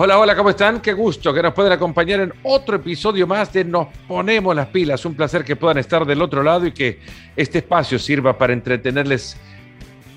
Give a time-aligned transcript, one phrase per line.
[0.00, 0.80] Hola, hola, ¿cómo están?
[0.80, 5.04] Qué gusto que nos pueden acompañar en otro episodio más de Nos Ponemos las Pilas.
[5.04, 7.00] Un placer que puedan estar del otro lado y que
[7.34, 9.36] este espacio sirva para entretenerles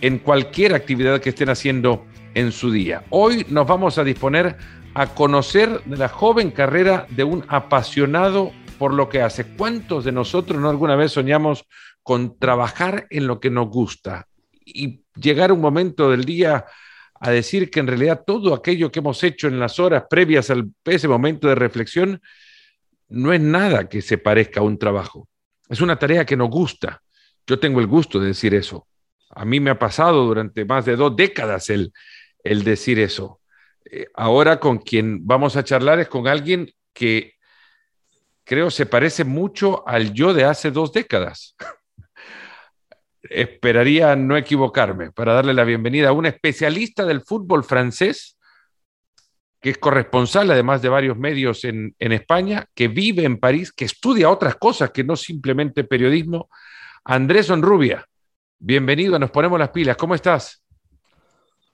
[0.02, 2.06] en cualquier actividad que estén haciendo
[2.36, 3.06] en su día.
[3.10, 4.56] Hoy nos vamos a disponer
[4.94, 9.46] a conocer de la joven carrera de un apasionado por lo que hace.
[9.58, 11.66] ¿Cuántos de nosotros no alguna vez soñamos
[12.04, 14.28] con trabajar en lo que nos gusta
[14.64, 16.66] y llegar un momento del día
[17.24, 20.56] a decir que en realidad todo aquello que hemos hecho en las horas previas a
[20.86, 22.20] ese momento de reflexión
[23.10, 25.30] no es nada que se parezca a un trabajo.
[25.70, 27.04] Es una tarea que nos gusta.
[27.46, 28.88] Yo tengo el gusto de decir eso.
[29.30, 31.94] A mí me ha pasado durante más de dos décadas el,
[32.44, 33.40] el decir eso.
[33.86, 37.36] Eh, ahora con quien vamos a charlar es con alguien que
[38.44, 41.56] creo se parece mucho al yo de hace dos décadas
[43.32, 48.38] esperaría no equivocarme para darle la bienvenida a un especialista del fútbol francés,
[49.62, 53.86] que es corresponsal además de varios medios en, en, España, que vive en París, que
[53.86, 56.50] estudia otras cosas que no simplemente periodismo.
[57.06, 58.06] Andrés Onrubia,
[58.60, 59.96] bienvenido, nos ponemos las pilas.
[59.96, 60.62] ¿Cómo estás?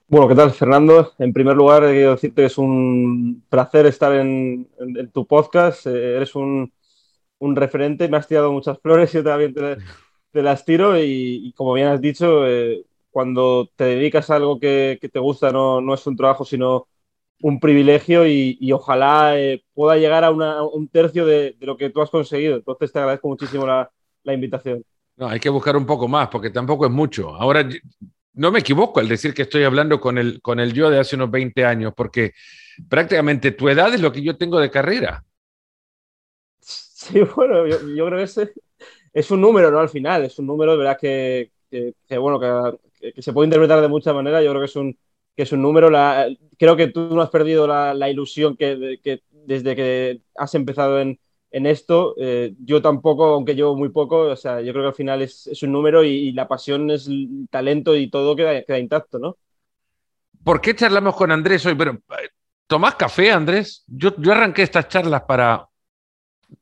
[0.07, 1.13] Bueno, ¿qué tal, Fernando?
[1.17, 4.69] En primer lugar, quiero decirte que es un placer estar en,
[5.11, 5.87] tu podcast.
[5.87, 6.71] Eh, eres un,
[7.39, 9.77] un, referente, me has tirado muchas flores yo también te,
[10.37, 14.59] te las tiro y, y como bien has dicho, eh, cuando te dedicas a algo
[14.59, 16.87] que, que te gusta no, no, es un trabajo, sino
[17.41, 21.65] un privilegio y, y ojalá eh, pueda llegar a, una, a, un tercio de, de,
[21.65, 22.55] lo que tú has conseguido.
[22.55, 23.89] Entonces te agradezco muchísimo la,
[24.21, 24.83] la invitación.
[25.15, 27.29] No, hay que buscar un poco más porque tampoco es mucho.
[27.33, 27.67] Ahora,
[28.33, 31.15] no me equivoco al decir que estoy hablando con el, con el yo de hace
[31.15, 32.33] unos 20 años, porque
[32.87, 35.25] prácticamente tu edad es lo que yo tengo de carrera.
[37.07, 38.51] Sí, bueno, yo, yo creo que ese,
[39.17, 39.79] es un número, ¿no?
[39.79, 41.51] Al final, es un número, verdad, que,
[42.19, 44.43] bueno, que, se puede interpretar de muchas maneras.
[44.43, 44.95] Yo creo que es un,
[45.35, 45.89] que es un número.
[46.55, 51.19] Creo que tú no has perdido la, ilusión que, desde que has empezado en,
[51.49, 52.13] en esto.
[52.19, 55.47] Eh, yo tampoco, aunque llevo muy poco, o sea, yo creo que al final es,
[55.47, 59.37] es un número y, la pasión es el talento y todo queda, queda intacto, ¿no?
[60.43, 61.73] ¿Por qué charlamos con Andrés hoy?
[61.73, 61.97] Pero,
[62.67, 63.83] ¿Tomás café, Andrés?
[63.87, 65.66] Yo, yo arranqué estas charlas para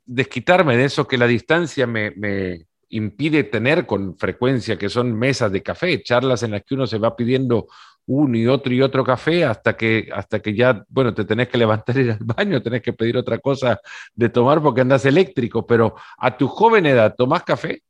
[0.06, 5.52] desquitarme de eso que la distancia me, me, impide tener con frecuencia, que son mesas
[5.52, 7.68] de café, charlas en las que uno se va pidiendo
[8.08, 11.58] uno y otro y otro café hasta que, hasta que ya, bueno, te tenés que
[11.58, 13.80] levantar ir al baño, tenés que pedir otra cosa
[14.14, 17.82] de tomar porque andas eléctrico, pero a tu joven edad, ¿tomás café?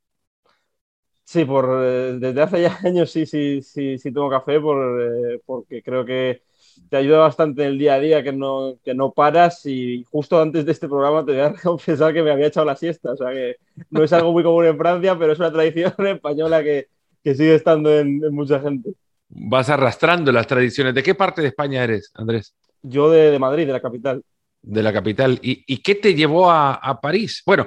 [1.26, 5.40] Sí, por, eh, desde hace ya años sí, sí, sí, sí tomo café por, eh,
[5.44, 6.42] porque creo que
[6.88, 10.40] te ayuda bastante en el día a día, que no, que no paras y justo
[10.40, 13.16] antes de este programa te voy a confesar que me había echado la siesta, o
[13.16, 13.56] sea que
[13.90, 16.86] no es algo muy común en Francia, pero es una tradición española que,
[17.24, 18.92] que sigue estando en, en, mucha gente.
[19.28, 20.94] Vas arrastrando las tradiciones.
[20.94, 22.54] ¿De qué parte de España eres, Andrés?
[22.82, 24.22] Yo de, de Madrid, de la capital.
[24.62, 25.40] De la capital.
[25.42, 27.42] ¿Y, y qué te llevó a, a París?
[27.44, 27.66] Bueno,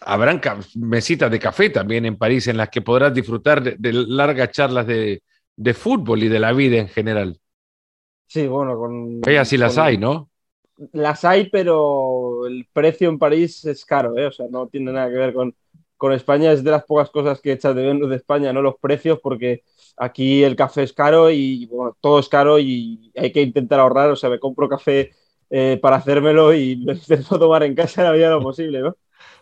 [0.00, 0.40] habrán
[0.76, 4.86] mesitas de café también en París en las que podrás disfrutar de, de largas charlas
[4.86, 5.22] de,
[5.56, 7.38] de fútbol y de la vida en general.
[8.26, 9.20] Sí, bueno, con.
[9.26, 10.30] Ellas sí las con, hay, ¿no?
[10.92, 14.26] Las hay, pero el precio en París es caro, ¿eh?
[14.26, 15.54] O sea, no tiene nada que ver con,
[15.96, 16.52] con España.
[16.52, 19.62] Es de las pocas cosas que echas de menos de España, no los precios, porque
[19.98, 24.10] aquí el café es caro y bueno, todo es caro y hay que intentar ahorrar.
[24.10, 25.10] O sea, me compro café
[25.50, 28.80] eh, para hacérmelo y lo intento tomar en casa en la medida de lo posible,
[28.80, 28.96] ¿no?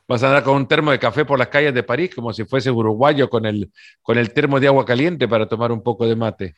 [0.09, 2.47] Vas a andar con un termo de café por las calles de París como si
[2.47, 3.71] fuese uruguayo con el,
[4.01, 6.55] con el termo de agua caliente para tomar un poco de mate.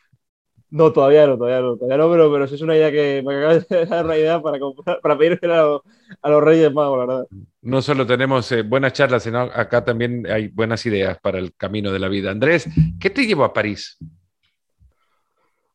[0.71, 3.59] No, todavía no, todavía no, todavía no, pero, pero es una idea que me acaba
[3.59, 4.59] de dar una idea para,
[5.03, 5.83] para pedirle a, lo,
[6.23, 7.27] a, los Reyes Magos, la verdad.
[7.63, 11.91] No solo tenemos eh, buenas charlas, sino acá también hay buenas ideas para el camino
[11.91, 12.31] de la vida.
[12.31, 12.69] Andrés,
[13.01, 13.99] ¿qué te llevó a París?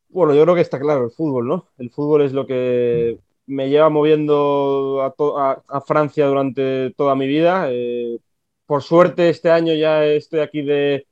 [0.08, 1.68] Bueno, yo creo que está claro, el fútbol, ¿no?
[1.76, 7.68] El fútbol es lo que me lleva moviendo a, Francia durante toda mi vida.
[7.70, 8.18] Eh,
[8.66, 11.06] por suerte, este año ya estoy aquí de,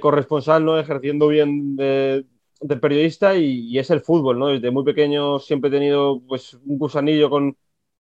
[0.00, 0.78] corresponsal, ¿no?
[0.78, 1.76] Ejerciendo bien
[2.60, 4.48] de periodista y, es el fútbol, ¿no?
[4.48, 7.56] Desde muy pequeño siempre he tenido pues un gusanillo con,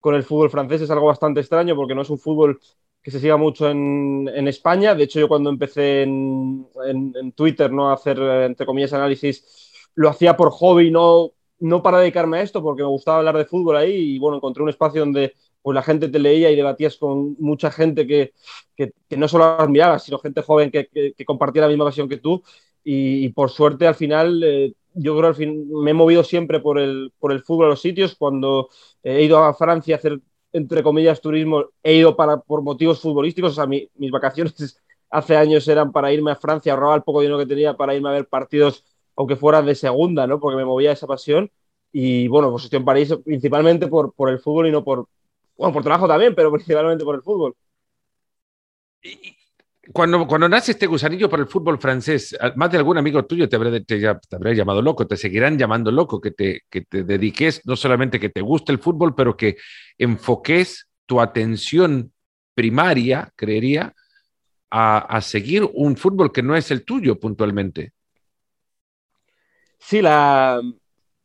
[0.04, 2.60] el fútbol francés, es algo bastante extraño porque no es un fútbol
[3.02, 4.94] que se siga mucho en, España.
[4.94, 7.90] De hecho, yo cuando empecé en, en, Twitter, ¿no?
[7.90, 12.62] A hacer, entre comillas, análisis, lo hacía por hobby, no, no para dedicarme a esto,
[12.62, 15.82] porque me gustaba hablar de fútbol ahí y bueno, encontré un espacio donde pues la
[15.82, 18.32] gente te leía y debatías con mucha gente que,
[18.76, 22.42] que, no solo admirabas, sino gente joven que, que, compartía la misma pasión que tú
[22.84, 26.78] y, por suerte al final eh, yo creo al fin me he movido siempre por
[26.78, 28.16] el, por el fútbol a los sitios.
[28.16, 28.68] Cuando
[29.02, 30.20] he ido a Francia a hacer,
[30.52, 33.52] entre comillas, turismo, he ido para, por motivos futbolísticos.
[33.52, 37.20] O sea, mi, mis vacaciones hace años eran para irme a Francia, ahorraba el poco
[37.20, 38.84] dinero que tenía para irme a ver partidos,
[39.16, 40.38] aunque fueran de segunda, ¿no?
[40.38, 41.50] Porque me movía esa pasión.
[41.92, 45.08] Y bueno, pues estoy en París principalmente por, por el fútbol y no por,
[45.56, 47.54] bueno, por trabajo también, pero principalmente por el fútbol.
[49.92, 53.54] Cuando, cuando nace este gusanillo por el fútbol francés, más de algún amigo tuyo te
[53.54, 57.76] habrá, te, habrá llamado loco, te seguirán llamando loco, que te, que te dediques, no
[57.76, 59.56] solamente que te guste el fútbol, pero que
[59.96, 62.12] enfoques tu atención
[62.54, 63.94] primaria, creería,
[64.70, 67.92] a, a seguir un fútbol que no es el tuyo puntualmente.
[69.86, 70.60] Sí, la,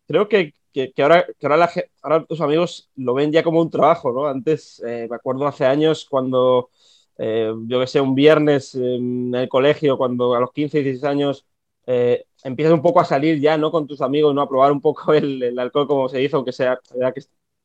[0.07, 1.71] creo que, que, ahora, que ahora, la,
[2.03, 4.27] ahora, tus amigos lo ven ya como un trabajo, ¿no?
[4.27, 6.69] Antes, eh, me acuerdo hace años cuando
[7.17, 11.45] eh, yo que sé, un viernes en el colegio, cuando a los 15, 16 años
[11.87, 13.71] eh, empiezas un poco a salir ya, ¿no?
[13.71, 14.41] Con tus amigos, ¿no?
[14.41, 16.79] A probar un poco el, alcohol como se hizo, aunque sea...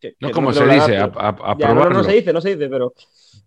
[0.00, 1.90] Que, no como se dice, a, probarlo.
[1.90, 2.94] No, se dice, no se dice, pero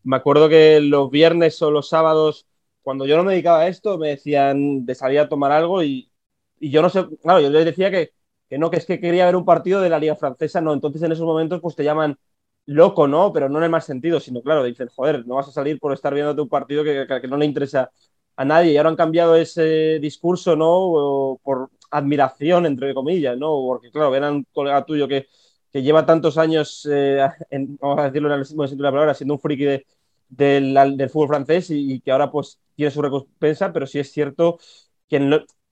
[0.04, 2.48] me acuerdo que los viernes o los sábados,
[2.82, 6.10] cuando yo no me dedicaba a esto, me decían de salir a tomar algo y,
[6.60, 8.12] y yo no sé, claro, yo les decía que,
[8.50, 11.02] que no, que es que quería ver un partido de la Liga Francesa, no, entonces
[11.04, 12.18] en esos momentos pues te llaman
[12.66, 13.34] loco, ¿no?
[13.34, 15.94] Pero no en el más sentido, sino claro, dicen, joder, no vas a salir por
[15.94, 17.92] estar viendo un partido que, que, no le interesa
[18.36, 18.74] a nadie.
[18.74, 21.40] Y ahora han cambiado ese discurso, ¿no?
[21.44, 23.50] Por admiración, entre comillas, ¿no?
[23.68, 25.28] Porque, claro, ven a un colega tuyo que,
[25.72, 29.14] que lleva tantos años, eh, en, vamos a decirlo en el sentido de la palabra,
[29.14, 29.86] siendo un friki de,
[30.30, 34.60] del, fútbol francés y, que ahora pues tiene su recompensa, pero sí es cierto
[35.08, 35.20] que,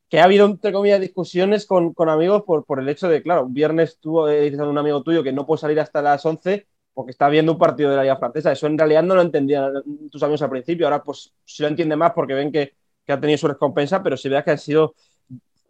[0.10, 3.46] que ha habido, entre comillas, discusiones con, con amigos por, por, el hecho de, claro,
[3.46, 6.26] un viernes tú eh, dices a un amigo tuyo que no puede salir hasta las
[6.26, 8.52] 11 porque está viendo un partido de la Liga Francesa.
[8.52, 9.72] Eso en realidad no lo entendían
[10.10, 10.88] tus amigos al principio.
[10.88, 12.74] Ahora, pues sí lo entiende más porque ven que,
[13.06, 14.96] que ha tenido su recompensa, pero si veas que han sido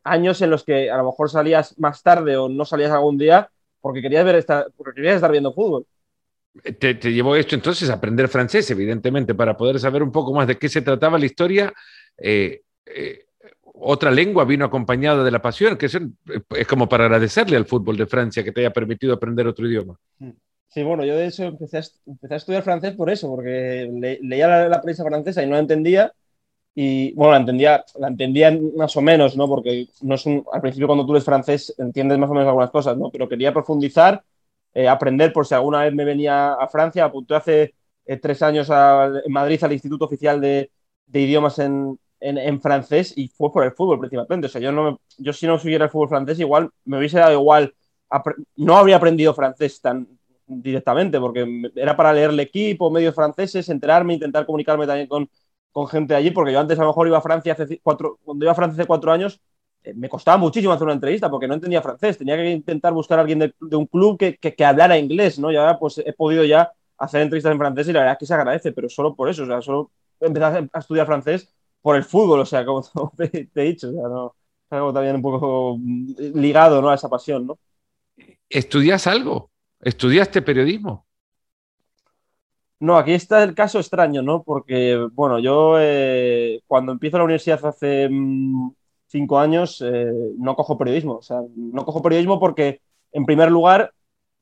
[0.06, 3.50] años en los que a lo mejor salías más tarde o no salías algún día
[3.82, 5.86] porque querías, ver esta, porque querías estar viendo fútbol.
[6.80, 10.48] Te, te, llevó esto entonces a aprender francés, evidentemente, para poder saber un poco más
[10.48, 11.74] de qué se trataba la historia.
[12.18, 13.27] Eh, eh,
[13.80, 15.98] otra lengua vino acompañada de la pasión, que es,
[16.56, 19.98] es, como para agradecerle al fútbol de Francia que te haya permitido aprender otro idioma.
[20.20, 20.32] Mm.
[20.70, 23.90] Sí, bueno, yo de hecho empecé a, empecé a estudiar francés por eso, porque
[24.22, 26.12] leía la, la, prensa francesa y no la entendía.
[26.76, 29.48] Y bueno, la entendía, la entendía más o menos, ¿no?
[29.48, 32.70] Porque no es un, al principio cuando tú eres francés entiendes más o menos algunas
[32.70, 33.10] cosas, ¿no?
[33.10, 34.24] Pero quería profundizar,
[34.74, 37.06] eh, aprender por si alguna vez me venía a Francia.
[37.06, 37.74] Apunté hace
[38.06, 40.70] eh, tres años a, en Madrid al Instituto Oficial de,
[41.08, 44.48] de Idiomas en, en, en, francés y fue por el fútbol principalmente.
[44.48, 47.34] O sea, yo, no yo si no siguiera el fútbol francés, igual me hubiese dado
[47.34, 47.74] igual.
[48.56, 50.08] No habría aprendido francés tan,
[50.48, 55.30] directamente, porque era para leer el equipo, medios franceses, enterarme, intentar comunicarme también con,
[55.72, 58.46] con gente allí, porque yo antes a lo mejor iba a Francia hace cuatro, cuando
[58.46, 59.42] iba a Francia hace cuatro años,
[59.84, 63.20] eh, me costaba muchísimo hacer una entrevista porque no entendía francés, tenía que intentar buscar
[63.20, 65.52] a alguien de, de un club que, que, que, hablara inglés, ¿no?
[65.52, 68.26] Y ahora pues he podido ya hacer entrevistas en francés y la verdad es que
[68.26, 72.04] se agradece, pero solo por eso, o sea, solo empezar a estudiar francés por el
[72.04, 72.84] fútbol, o sea, como
[73.18, 74.36] te, te he dicho, o sea, no,
[74.66, 75.78] es algo también un poco
[76.36, 76.90] ligado, ¿no?
[76.90, 77.58] A esa pasión, ¿no?
[78.50, 79.52] ¿Estudias algo?
[79.80, 81.06] ¿Estudiaste periodismo?
[82.80, 84.44] No, aquí está el caso extraño, ¿no?
[84.44, 88.72] Porque, bueno, yo eh, cuando empiezo la universidad hace mmm,
[89.08, 91.18] cinco años eh, no cojo periodismo.
[91.18, 92.82] O sea, no cojo periodismo porque,
[93.12, 93.94] en primer lugar,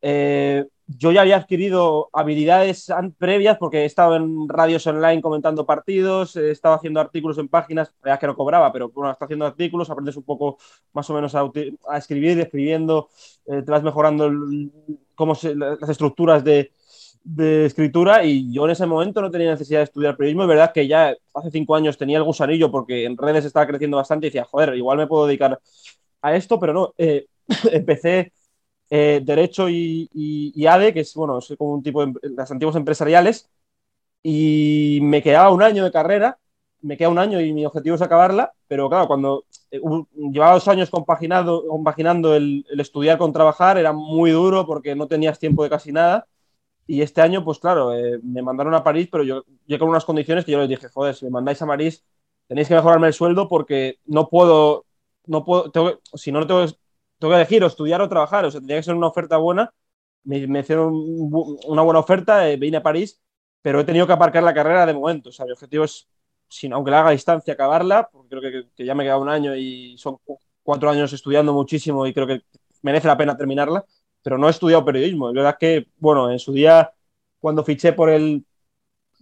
[0.02, 6.36] eh, yo ya había adquirido habilidades previas porque he estado en radios online comentando partidos,
[6.36, 9.90] he estado haciendo artículos en páginas, ya que no cobraba, pero bueno, estás haciendo artículos,
[9.90, 10.58] aprendes un poco
[10.94, 11.50] más o menos a,
[11.90, 13.10] a escribir, escribiendo,
[13.48, 14.32] eh, te vas mejorando
[15.16, 16.72] cómo se, las estructuras de,
[17.24, 20.44] de, escritura y yo en ese momento no tenía necesidad de estudiar periodismo.
[20.44, 23.98] Es verdad que ya hace cinco años tenía el gusanillo porque en redes estaba creciendo
[23.98, 25.60] bastante y decía, joder, igual me puedo dedicar
[26.22, 27.26] a esto, pero no, eh,
[27.72, 28.34] empecé
[28.90, 32.52] eh, Derecho y, y, y, ADE, que es, bueno, es como un tipo de las
[32.52, 33.50] antiguas empresariales,
[34.24, 36.40] y me quedaba un año de carrera,
[36.82, 39.82] me queda un año y mi objetivo es acabarla, pero claro, cuando eh,
[40.32, 45.08] llevaba dos años compaginado, compaginando el, el, estudiar con trabajar, era muy duro porque no
[45.08, 46.28] tenías tiempo de casi nada.
[46.88, 50.06] Y este año, pues claro, eh, me mandaron a París, pero yo llegué con unas
[50.06, 52.06] condiciones que yo les dije, joder, si me mandáis a París,
[52.48, 54.86] tenéis que mejorarme el sueldo porque no puedo,
[55.26, 55.72] no puedo,
[56.14, 56.66] si no, no tengo,
[57.26, 59.74] tengo que elegir o estudiar o trabajar, o sea, tenía que ser una oferta buena.
[60.24, 63.22] Me, me hicieron una buena oferta, eh, vine a París,
[63.62, 65.30] pero he tenido que aparcar la carrera de momento.
[65.30, 66.08] O sea, mi objetivo es,
[66.48, 69.30] sin, aunque la haga a distancia, acabarla, porque creo que, que, ya me queda un
[69.30, 70.18] año y son
[70.64, 72.42] cuatro años estudiando muchísimo y creo que
[72.82, 73.86] merece la pena terminarla,
[74.22, 75.30] pero no he estudiado periodismo.
[75.30, 76.92] Es verdad que, bueno, en su día,
[77.40, 78.46] cuando fiché por el,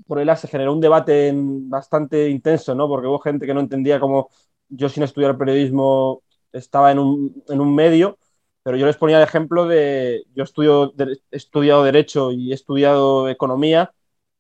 [0.08, 2.88] por el se generó un debate bastante intenso, ¿no?
[2.88, 4.30] Porque hubo gente que no entendía cómo
[4.70, 8.18] yo sin estudiar periodismo estaba en un, en un medio,
[8.64, 13.30] pero yo les ponía el ejemplo de, yo estudio, he estudiado Derecho y he estudiado
[13.30, 13.94] Economía,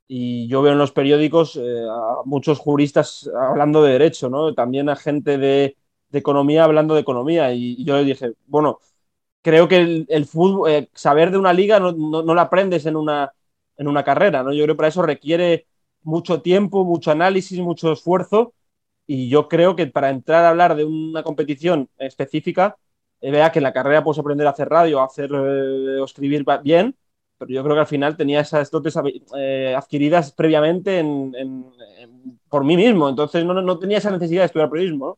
[0.07, 4.53] y yo veo en los periódicos eh, a muchos juristas hablando de Derecho, ¿no?
[4.53, 5.77] También a gente de,
[6.11, 8.79] Economía hablando de Economía, y, yo les dije, bueno,
[9.41, 12.95] creo que el, fútbol, eh, saber de una liga no, no, no, lo aprendes en
[12.95, 13.33] una,
[13.77, 14.53] en una carrera, ¿no?
[14.53, 15.67] Yo creo que para eso requiere
[16.03, 18.53] mucho tiempo, mucho análisis, mucho esfuerzo.
[19.05, 22.77] Y yo creo que para entrar a hablar de una competición específica,
[23.21, 26.05] eh, vea que en la carrera puedes aprender a hacer radio, a hacer eh, o
[26.05, 26.95] escribir bien,
[27.37, 28.95] pero yo creo que al final tenía esas dotes
[29.37, 31.65] eh, adquiridas previamente en,
[32.49, 33.09] por mí mismo.
[33.09, 35.17] Entonces no, no, tenía esa necesidad de estudiar periodismo.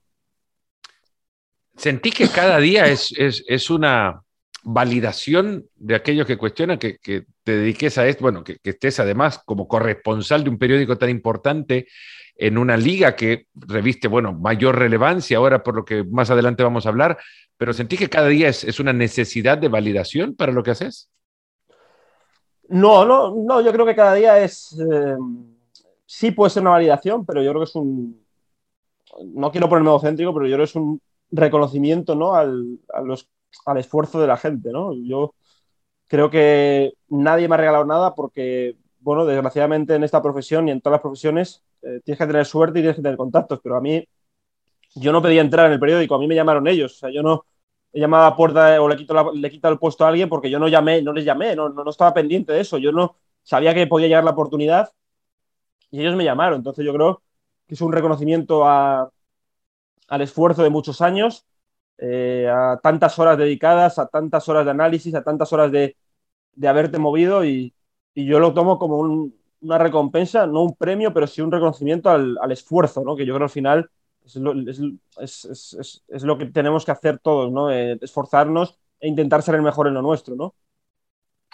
[1.76, 4.22] Sentí que cada día es, es, es una
[4.64, 9.00] validación de aquellos que cuestionan que, que, te dediques a esto, bueno, que, que, estés
[9.00, 11.88] además como corresponsal de un periódico tan importante
[12.38, 16.86] en una liga que reviste, bueno, mayor relevancia ahora por lo que más adelante vamos
[16.86, 17.18] a hablar,
[17.58, 21.10] pero sentí que cada día es, es una necesidad de validación para lo que haces.
[22.68, 25.16] No, no, no, yo creo que cada día es, eh,
[26.06, 28.26] sí puede ser una validación, pero yo creo que es un,
[29.24, 31.02] no quiero ponerme egocéntrico, pero yo creo que es un
[31.32, 32.36] reconocimiento, ¿no?
[32.36, 32.80] Al,
[33.66, 34.94] al esfuerzo de la gente, ¿no?
[34.94, 35.36] Yo
[36.08, 40.82] creo que nadie me ha regalado nada porque, bueno, desgraciadamente en esta profesión y en
[40.82, 43.82] todas las profesiones eh, tienes que tener suerte y tienes que tener contactos, pero a
[43.82, 44.04] mí,
[44.96, 47.22] yo no pedía entrar en el periódico, a mí me llamaron ellos, o sea, yo
[47.22, 47.46] no
[47.94, 50.68] he llamado a puerta o le quito, le el puesto a alguien porque yo no
[50.68, 54.08] llamé, no les llamé, no, no, estaba pendiente de eso, yo no sabía que podía
[54.08, 54.92] llegar la oportunidad
[55.92, 57.22] y ellos me llamaron, entonces yo creo
[57.68, 59.12] que es un reconocimiento a,
[60.08, 61.46] al esfuerzo de muchos años
[61.98, 65.96] eh, a tantas horas dedicadas, a tantas horas de análisis, a tantas horas de,
[66.54, 67.74] de haberte movido y,
[68.14, 69.36] y, yo lo tomo como un,
[69.66, 73.16] una recompensa, no un premio, pero sí un reconocimiento al, al esfuerzo, ¿no?
[73.16, 73.90] que yo creo al final
[74.26, 74.54] es lo,
[75.20, 77.72] es, es, es lo que tenemos que hacer todos, ¿no?
[77.72, 80.36] Eh, esforzarnos e intentar ser el mejor en lo nuestro.
[80.36, 80.56] ¿no?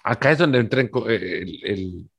[0.04, 2.10] Acá es donde entra eh, el, el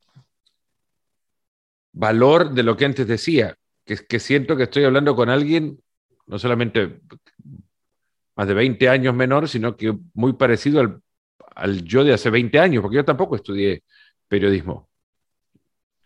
[1.92, 5.80] valor de lo que antes decía, que, que siento que estoy hablando con alguien
[6.26, 7.00] no solamente
[8.36, 11.02] más de 20 años menor, sino que muy parecido al,
[11.54, 13.82] al yo de hace 20 años, porque yo tampoco estudié
[14.28, 14.88] periodismo.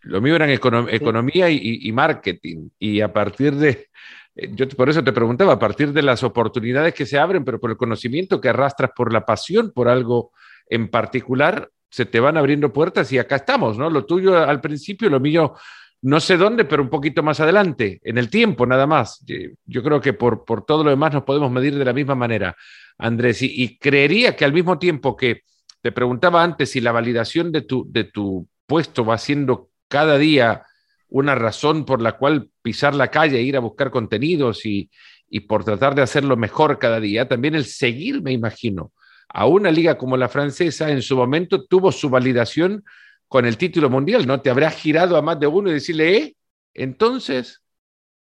[0.07, 2.69] Lo mío eran econom economía y, y, marketing.
[2.79, 3.89] Y a partir de,
[4.37, 7.59] eh, yo por eso te preguntaba, a partir de las oportunidades que se abren, pero
[7.59, 10.31] por el conocimiento que arrastras, por la pasión por algo
[10.69, 13.91] en particular, se te van abriendo puertas y acá estamos, ¿no?
[13.91, 15.55] Lo tuyo al principio, lo mío
[16.03, 19.25] no sé dónde, pero un poquito más adelante, en el tiempo nada más.
[19.65, 22.57] Yo creo que por, por todo lo demás nos podemos medir de la misma manera,
[22.99, 23.43] Andrés.
[23.43, 25.43] Y, y, creería que al mismo tiempo que
[25.83, 30.65] te preguntaba antes si la validación de tu, de tu puesto va siendo cada día
[31.09, 34.91] una razón por la cual pisar la calle, ir a buscar contenidos y,
[35.29, 38.93] y por tratar de hacerlo mejor cada día, también el seguir, me imagino,
[39.29, 42.85] a una liga como la francesa en su momento tuvo su validación
[43.29, 44.41] con el título mundial, ¿no?
[44.41, 46.37] Te habrá girado a más de uno y decirle, eh,
[46.75, 47.63] entonces,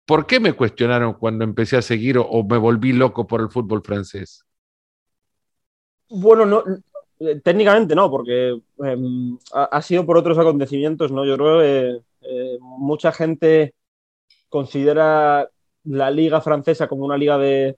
[0.07, 3.83] ¿por qué me cuestionaron cuando empecé a seguir o me volví loco por el fútbol
[3.83, 4.45] francés?
[6.09, 6.63] Bueno, no,
[7.19, 8.97] eh, técnicamente no, porque eh,
[9.55, 11.25] ha, ha, sido por otros acontecimientos, ¿no?
[11.25, 13.75] Yo creo que eh, mucha gente
[14.49, 15.49] considera
[15.85, 17.77] la liga francesa como una liga de,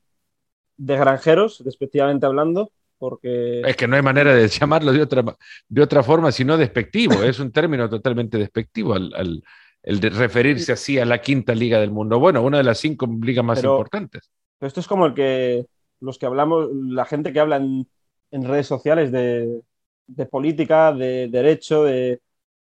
[0.76, 3.61] de granjeros, despectivamente hablando, porque...
[3.61, 5.25] Es que no hay manera de llamarlo de otra,
[5.68, 7.14] de otra forma, sino despectivo.
[7.23, 9.45] es un término totalmente despectivo al, al,
[9.83, 12.18] el de referirse así a la quinta liga del mundo.
[12.18, 14.30] Bueno, una de las cinco ligas más pero, importantes.
[14.59, 15.66] Pero esto es como el que
[16.00, 17.88] los que hablamos, la gente que habla en,
[18.30, 19.62] en redes sociales de,
[20.06, 22.20] de, política, de derecho, de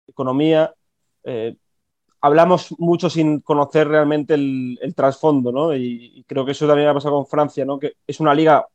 [0.06, 0.75] economía.
[1.25, 1.56] Eh,
[2.21, 5.76] hablamos mucho sin conocer realmente el, trasfondo, ¿no?
[5.76, 7.78] Y, creo que eso también ha pasado con Francia, ¿no?
[7.78, 8.66] Que es una liga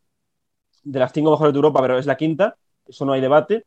[0.84, 3.66] de las cinco mejores de Europa, pero es la quinta, eso no hay debate,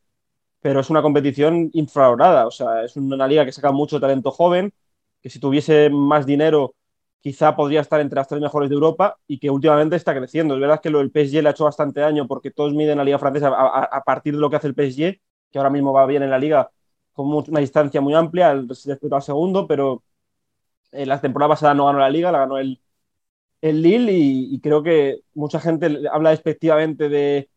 [0.61, 4.73] pero es una competición infravalorada, o sea, es una liga que saca mucho talento joven,
[5.21, 6.75] que si tuviese más dinero
[7.23, 10.55] quizá podría estar entre las tres mejores de Europa y que últimamente está creciendo.
[10.55, 13.05] Es verdad que lo del PSG le ha hecho bastante daño porque todos miden la
[13.05, 15.93] liga francesa a, a, a partir de lo que hace el PSG, que ahora mismo
[15.93, 16.71] va bien en la liga
[17.13, 20.03] con una distancia muy amplia respecto al segundo, pero
[20.93, 22.81] en la temporada pasada no ganó la liga, la ganó el,
[23.63, 27.51] el Lille y, y, creo que mucha gente habla despectivamente de,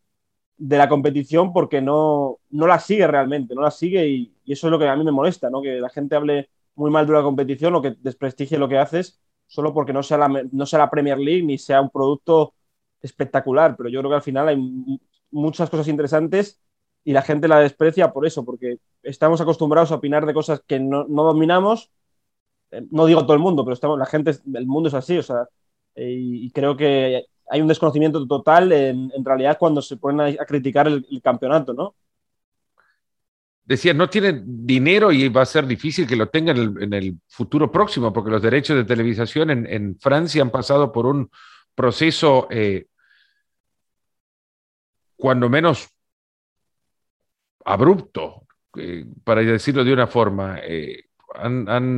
[0.58, 4.68] de la competición porque no, no, la sigue realmente, no la sigue y, y, eso
[4.68, 5.62] es lo que a mí me molesta, ¿no?
[5.62, 9.20] que la gente hable muy mal de la competición o que desprestigie lo que haces
[9.48, 12.54] solo porque no sea, la, no sea la Premier League ni sea un producto
[13.02, 15.00] espectacular, pero yo creo que al final hay
[15.32, 16.60] muchas cosas interesantes
[17.04, 20.80] y la gente la desprecia por eso, porque estamos acostumbrados a opinar de cosas que
[20.80, 21.92] no, no dominamos,
[22.72, 25.24] eh, no digo todo el mundo, pero estamos, la gente, el mundo es así, o
[25.24, 25.48] sea,
[25.96, 31.06] y, creo que hay un desconocimiento total en, realidad cuando se ponen a, criticar el,
[31.24, 31.96] campeonato, ¿no?
[33.66, 37.72] Decía, no tienen dinero y va a ser difícil que lo tengan en el, futuro
[37.72, 41.32] próximo, porque los derechos de televisación en, en, Francia han pasado por un
[41.74, 42.86] proceso eh,
[45.16, 45.90] cuando menos
[47.66, 48.46] abrupto,
[48.78, 50.60] eh, para decirlo de una forma.
[50.64, 51.06] Eh,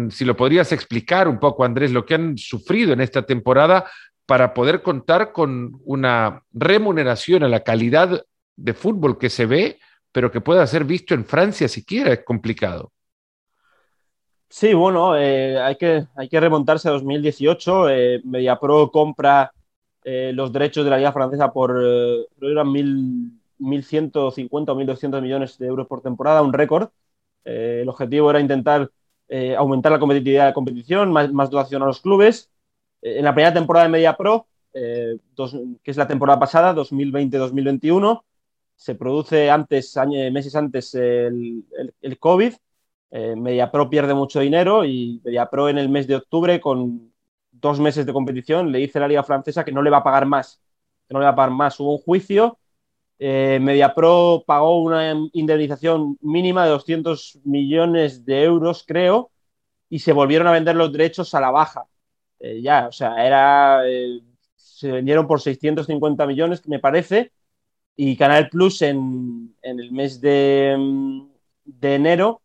[0.09, 3.85] si lo podrías explicar un poco, Andrés, lo que han sufrido en esta temporada
[4.25, 8.23] para poder contar con una remuneración a la calidad
[8.55, 9.79] de fútbol que se ve,
[10.17, 12.91] pero que pueda ser visto en Francia siquiera, es complicado.
[14.49, 17.89] Sí, bueno, eh, hay, que, hay que remontarse a 2018.
[17.89, 19.51] Eh, MediaPro compra
[20.03, 25.55] eh, los derechos de la Liga Francesa por, creo que eran 1.150 o 1.200 millones
[25.59, 26.89] de euros por temporada, un récord.
[27.43, 28.89] el objetivo era intentar
[29.55, 32.49] aumentar la competitividad de la competición, más, más dotación a los clubes.
[33.03, 38.23] en la primera temporada de MediaPro, que es la temporada pasada, 2020-2021,
[38.77, 39.97] se produce antes,
[40.31, 41.65] meses antes el,
[41.99, 42.53] el, COVID
[43.11, 47.11] eh, MediaPro pierde mucho dinero y MediaPro en el mes de octubre, con
[47.51, 50.03] dos meses de competición, le dice a la Liga Francesa que no le va a
[50.03, 50.61] pagar más.
[51.09, 51.79] No le va a pagar más.
[51.79, 52.59] Hubo un juicio.
[53.19, 59.31] Eh, MediaPro pagó una indemnización mínima de 200 millones de euros, creo,
[59.89, 61.87] y se volvieron a vender los derechos a la baja.
[62.39, 63.81] Eh, ya, o sea, era.
[63.87, 64.21] Eh,
[64.55, 67.31] se vendieron por 650 millones, me parece,
[67.97, 70.77] y Canal Plus en, el mes de,
[71.65, 72.41] de enero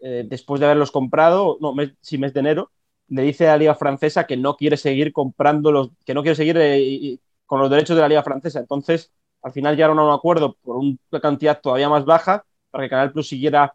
[0.00, 2.72] eh, después de haberlos comprado, no, mes, sí, mes de enero,
[3.08, 6.36] le dice a la Liga Francesa que no quiere seguir comprando los, que no quiere
[6.36, 8.60] seguir eh, con los derechos de la Liga Francesa.
[8.60, 12.90] Entonces, al final llegaron a un acuerdo por una cantidad todavía más baja para que
[12.90, 13.74] Canal Plus siguiera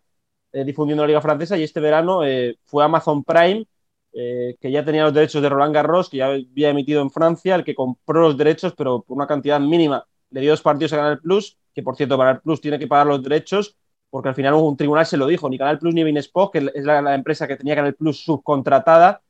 [0.51, 2.21] eh, difundiendo la Liga Francesa y este verano
[2.65, 3.65] fue Amazon Prime,
[4.11, 7.63] que ya tenía los derechos de Roland Garros, que ya había emitido en Francia, el
[7.63, 10.05] que compró los derechos, pero por una cantidad mínima.
[10.31, 13.07] Le dio dos partidos a Canal Plus, que por cierto, Canal Plus tiene que pagar
[13.07, 13.75] los derechos
[14.09, 16.83] porque al final un tribunal se lo dijo, ni Canal Plus ni Vinesport, que es
[16.83, 19.21] la, empresa que tenía Canal Plus subcontratada,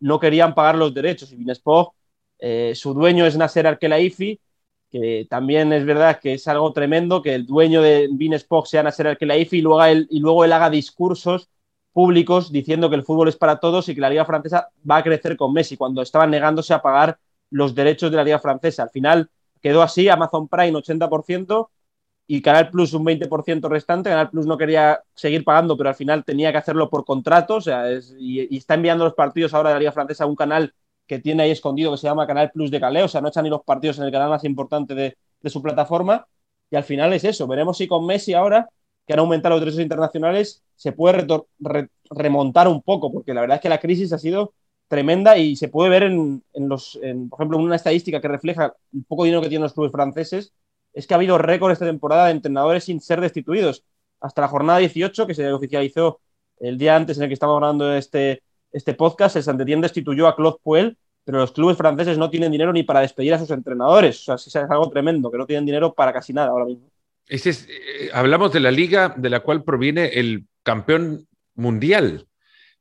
[0.00, 1.32] no querían pagar los derechos.
[1.32, 1.92] Y Vinesport,
[2.38, 4.40] eh, su dueño es Nasser Al-Khelaifi,
[4.90, 9.08] que también es verdad que es algo tremendo que el dueño de Vinesport sea Nasser
[9.08, 11.48] Al-Khelaifi y, luego él, y luego él haga discursos
[11.92, 15.02] públicos diciendo que el fútbol es para todos y que la Liga Francesa va a
[15.02, 17.18] crecer con Messi, cuando estaban negándose a pagar
[17.50, 18.84] los derechos de la Liga Francesa.
[18.84, 19.28] Al final
[19.60, 21.68] quedó así, Amazon Prime 80%,
[22.30, 24.10] y Canal Plus un 20% restante.
[24.10, 27.56] Canal Plus no quería seguir pagando, pero al final tenía que hacerlo por contrato.
[27.56, 27.84] O sea,
[28.18, 30.74] y, está enviando los partidos ahora de la Liga Francesa a un canal
[31.06, 33.06] que tiene ahí escondido que se llama Canal Plus de Calais.
[33.06, 35.16] O sea, no echan ni los partidos en el canal más importante de,
[35.48, 36.28] su plataforma.
[36.70, 37.46] Y al final es eso.
[37.46, 38.68] Veremos si con Messi ahora,
[39.06, 41.26] que han aumentado los derechos internacionales, se puede
[42.10, 44.52] remontar un poco, porque la verdad es que la crisis ha sido
[44.88, 46.98] tremenda y se puede ver en, los,
[47.30, 50.52] por ejemplo, en una estadística que refleja el poco dinero que tienen los clubes franceses
[50.92, 53.84] es que ha habido récord esta temporada de entrenadores sin ser destituidos.
[54.20, 56.20] Hasta la jornada 18, que se oficializó
[56.58, 60.34] el día antes en el que estamos grabando este, este podcast, el Saint-Étienne destituyó a
[60.34, 64.28] Claude Puel, pero los clubes franceses no tienen dinero ni para despedir a sus entrenadores.
[64.28, 66.90] O sea, es algo tremendo, que no tienen dinero para casi nada ahora mismo.
[67.28, 72.26] es, eh, hablamos de la liga de la cual proviene el campeón mundial,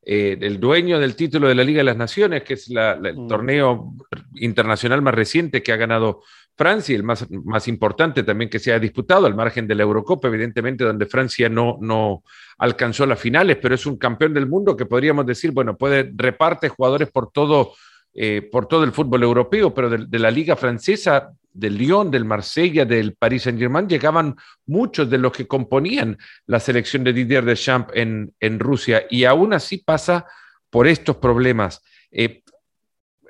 [0.10, 3.28] eh, el dueño del título de la Liga de las Naciones, que es el mm.
[3.28, 3.94] torneo
[4.36, 6.22] internacional más reciente que ha ganado
[6.56, 10.30] Francia, el más, más importante también que se ha disputado, al margen de la Eurocopa,
[10.30, 12.24] evidentemente, donde Francia no, no
[12.58, 16.70] alcanzó las finales, pero es un campeón del mundo que podríamos decir, bueno, puede reparte
[16.70, 17.74] jugadores por todo,
[18.20, 22.84] eh, por todo el fútbol europeo, pero de, la liga francesa, del Lyon, del Marsella,
[22.84, 28.60] del Paris Saint-Germain, llegaban muchos de los que componían la selección de Didier Deschamps en,
[28.60, 30.26] Rusia, y aún así pasa
[30.72, 31.84] por estos problemas.
[32.10, 32.42] Eh,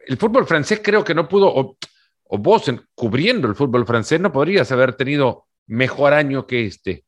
[0.07, 4.71] el fútbol francés creo que no pudo, o vos cubriendo el fútbol francés no podrías
[4.71, 7.03] haber tenido mejor año que este,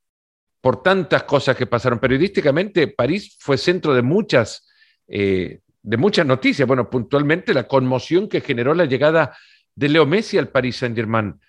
[0.60, 2.00] por tantas cosas que pasaron.
[2.00, 4.68] Periodísticamente, París fue centro de muchas,
[5.08, 6.68] eh, de muchas noticias.
[6.68, 9.36] Bueno, puntualmente la conmoción que generó la llegada
[9.76, 11.40] de Leo Messi al Paris Saint-Germain.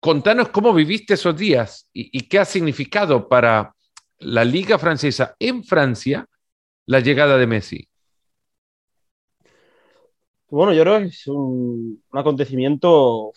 [0.00, 3.74] Contanos cómo viviste esos días y, qué ha significado para
[4.18, 6.26] la Liga Francesa en Francia
[6.86, 7.88] la llegada de Messi.
[10.48, 13.32] Bueno, yo creo que es un, acontecimiento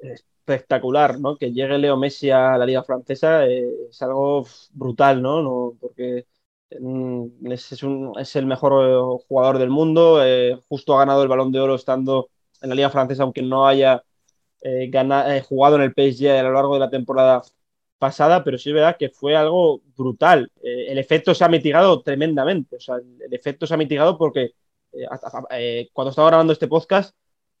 [0.00, 1.36] espectacular, ¿no?
[1.36, 5.74] Que llegue Leo Messi a la Liga Francesa eh, es algo brutal, ¿no?
[5.80, 6.26] porque
[6.70, 11.60] mm, es, el mejor eh, jugador del mundo, eh, justo ha ganado el Balón de
[11.60, 12.28] Oro estando
[12.60, 14.02] en la Liga Francesa, aunque no haya
[15.48, 17.42] jugado en el PSG a lo largo de la temporada
[17.98, 20.50] pasada, pero sí es verdad que fue algo brutal.
[20.62, 24.54] el efecto se ha mitigado tremendamente, o sea, el efecto se ha mitigado porque
[24.96, 25.06] eh,
[25.50, 27.14] eh, cuando estaba grabando este podcast,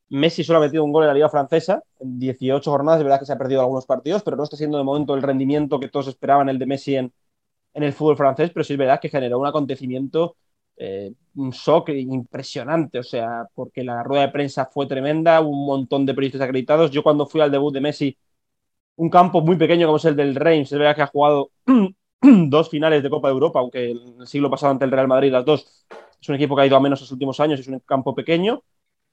[0.08, 3.00] Messi solo ha metido un gol en la Liga Francesa en 18 jornadas.
[3.00, 5.22] Es verdad que se ha perdido algunos partidos, pero no está siendo de momento el
[5.22, 7.12] rendimiento que todos esperaban el de Messi en,
[7.76, 8.50] en el fútbol francés.
[8.52, 10.36] Pero sí es verdad que generó un acontecimiento,
[10.76, 12.98] eh, un shock impresionante.
[12.98, 16.90] O sea, porque la rueda de prensa fue tremenda, un montón de periodistas acreditados.
[16.90, 18.16] Yo, cuando fui al debut de Messi
[18.96, 20.72] un campo muy pequeño como es el del Reims.
[20.72, 21.50] Es verdad que ha jugado
[22.22, 25.30] dos finales de Copa de Europa, aunque en el siglo pasado ante el Real Madrid
[25.32, 25.86] las dos.
[26.20, 28.62] Es un equipo que ha ido a menos los últimos años, es un campo pequeño.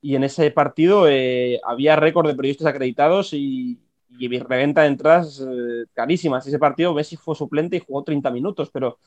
[0.02, 3.80] Y en ese partido eh, había récord de periodistas acreditados y,
[4.20, 6.46] y reventa de entradas eh, carísimas.
[6.48, 9.00] Ese partido Messi fue suplente y jugó 30 minutos, pero,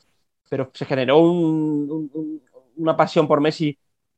[0.49, 3.77] pero se generó una pasión por Messi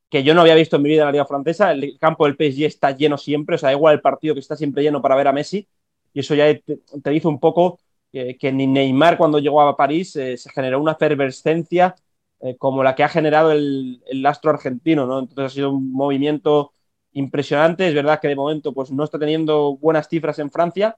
[0.09, 1.71] que yo no había visto en mi vida en la Liga Francesa.
[1.71, 4.83] El campo del PSG está lleno siempre, o sea, igual el partido que está siempre
[4.83, 5.67] lleno para ver a Messi.
[6.13, 7.79] Y eso ya te, dice un poco
[8.11, 11.95] que ni Neymar cuando llegó a París eh, se generó una efervescencia
[12.41, 15.19] eh, como la que ha generado el, el, astro argentino, ¿no?
[15.19, 16.71] Entonces ha sido un movimiento
[17.13, 17.87] impresionante.
[17.87, 20.97] Es verdad que de momento pues, no está teniendo buenas cifras en Francia,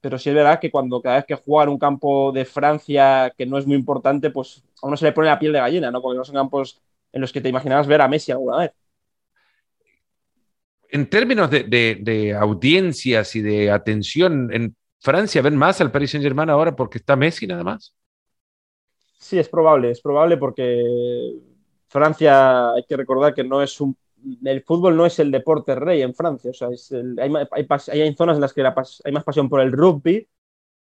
[0.00, 3.32] pero sí es verdad que cuando cada vez que juega en un campo de Francia
[3.36, 5.90] que no es muy importante, pues a uno se le pone la piel de gallina,
[5.90, 6.00] ¿no?
[6.00, 6.80] Porque no son campos
[7.12, 8.72] en los que te imaginabas ver a Messi alguna vez.
[10.90, 16.24] En términos de, de, audiencias y de atención, ¿en Francia ven más al Paris Saint
[16.24, 17.94] Germain ahora porque está Messi nada más?
[19.18, 20.82] Sí, es probable, es probable porque
[21.88, 23.96] Francia, hay que recordar que no es un
[24.44, 26.50] el fútbol no es el deporte rey en Francia.
[26.50, 30.28] O sea, hay, hay, zonas en las que hay más pasión por el rugby,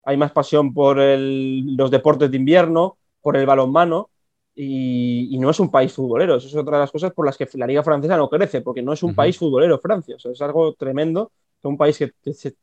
[0.04, 4.10] hay más pasión por los deportes de invierno, por el balonmano,
[4.54, 6.36] y, no es un país futbolero.
[6.36, 8.82] Eso es otra de las cosas por las que la liga francesa no crece, porque
[8.82, 10.16] no es un país futbolero Francia.
[10.16, 12.12] O sea, es algo tremendo que un país que,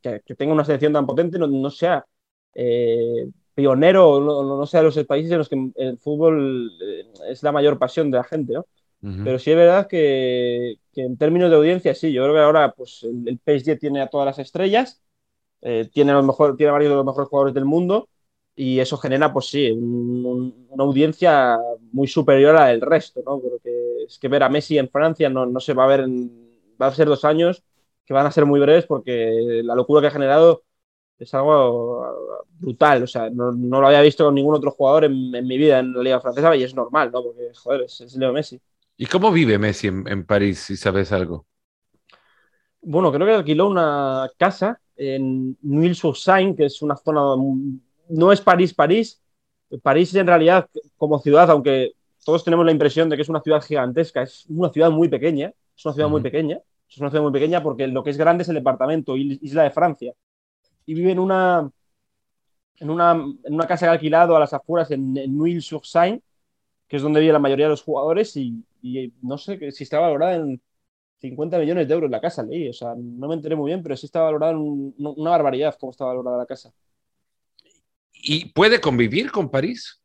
[0.02, 2.06] que, tenga una selección tan potente no, sea
[2.54, 7.44] eh, pionero, no, no, sea de los países en los que el fútbol eh, es
[7.44, 8.66] la mayor pasión de la gente, ¿no?
[9.02, 13.04] Pero sí es verdad que, en términos de audiencia, sí, yo creo que ahora pues,
[13.04, 15.02] el, PSG tiene a todas las estrellas,
[15.62, 18.10] eh, tiene, los mejor, tiene varios de los mejores jugadores del mundo
[18.56, 21.58] y eso genera, pues sí, una audiencia
[21.92, 23.40] muy superior a el resto, ¿no?
[23.40, 23.72] Porque
[24.06, 26.88] es que ver a Messi en Francia no, no se va a ver, en, va
[26.88, 27.64] a ser dos años
[28.06, 30.64] que van a ser muy breves porque la locura que ha generado
[31.18, 33.04] es algo brutal.
[33.04, 36.04] O sea, no, lo había visto con ningún otro jugador en, mi vida en la
[36.04, 37.24] Liga Francesa y es normal, ¿no?
[37.24, 38.60] Porque, joder, es, Leo Messi.
[39.02, 41.48] ¿Y cómo vive Messi en, París, si sabes algo?
[42.84, 47.22] Bueno, creo que alquiló una casa en Nuit-sur-Seine, que es una zona,
[48.10, 49.20] no es París, París.
[49.82, 53.64] París en realidad como ciudad, aunque todos tenemos la impresión de que es una ciudad
[53.64, 57.34] gigantesca, es una ciudad muy pequeña, es una ciudad muy pequeña, es una ciudad muy
[57.34, 60.14] pequeña porque lo que es grande es el departamento, Isla de Francia.
[60.86, 61.68] Y vive en una,
[62.76, 66.22] en una, en una casa que ha alquilado a las afueras en, en Nuit-sur-Seine,
[66.92, 68.66] que es donde vive la mayoría de los jugadores, y,
[69.22, 70.62] no sé si está valorada en
[71.22, 72.68] 50 millones de euros la casa, leí.
[72.68, 75.92] O sea, no me enteré muy bien, pero sí está valorada en una barbaridad como
[75.92, 76.74] está valorada la casa.
[78.12, 80.02] ¿Y puede convivir con París?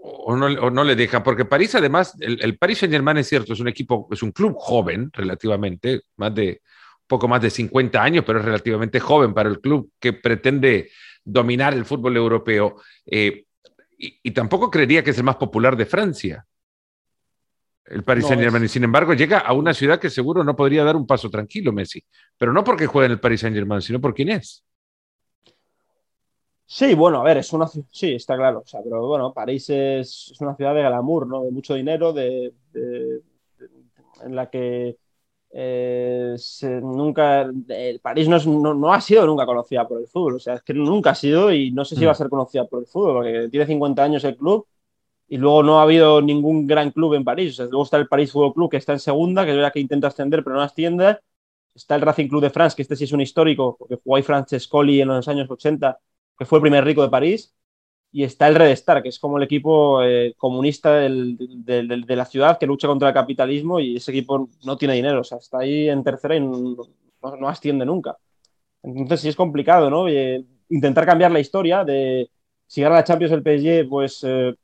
[0.00, 1.24] ¿O no, le deja?
[1.24, 4.30] Porque París, además, el, el Paris Saint Germain es cierto, es un equipo, es un
[4.30, 6.62] club joven relativamente, más de
[7.08, 10.88] poco más de 50 años, pero es relativamente joven para el club que pretende
[11.24, 12.76] dominar el fútbol europeo.
[13.04, 13.46] Eh,
[13.98, 16.46] y, tampoco creería que es el más popular de Francia,
[17.84, 18.64] el Paris Saint Germain.
[18.64, 21.72] Y sin embargo, llega a una ciudad que seguro no podría dar un paso tranquilo,
[21.72, 22.04] Messi.
[22.36, 24.64] Pero no porque juegue en el Paris Saint Germain, sino por quién es.
[26.64, 28.60] Sí, bueno, a ver, es una sí, está claro.
[28.60, 31.42] O sea, pero bueno, París es, una ciudad de glamour, ¿no?
[31.42, 32.52] De mucho dinero, de
[34.22, 34.96] en la que
[35.50, 36.36] eh,
[36.82, 40.74] nunca, el París no, ha sido nunca conocida por el fútbol, o sea, es que
[40.74, 42.18] nunca ha sido y no sé si va a mm.
[42.18, 44.66] ser conocida por el fútbol, porque tiene 50 años el club
[45.28, 47.58] y luego no ha habido ningún gran club en París.
[47.58, 50.08] luego está el París Fútbol Club que está en segunda, que es verdad que intenta
[50.08, 51.18] ascender pero no asciende.
[51.74, 54.22] Está el Racing Club de France, que este sí es un histórico, porque jugó ahí
[54.22, 55.98] Francescoli en los años 80,
[56.38, 57.54] que fue el primer rico de París
[58.10, 62.58] y está el Red Star, que es como el equipo eh, comunista de la ciudad
[62.58, 65.88] que lucha contra el capitalismo y ese equipo no tiene dinero, o sea, está ahí
[65.88, 66.78] en tercera y no,
[67.48, 68.16] asciende nunca.
[68.82, 70.08] Entonces sí es complicado, ¿no?
[70.08, 72.30] Eh, intentar cambiar la historia de
[72.66, 74.54] si gana la Champions el PSG, pues eh,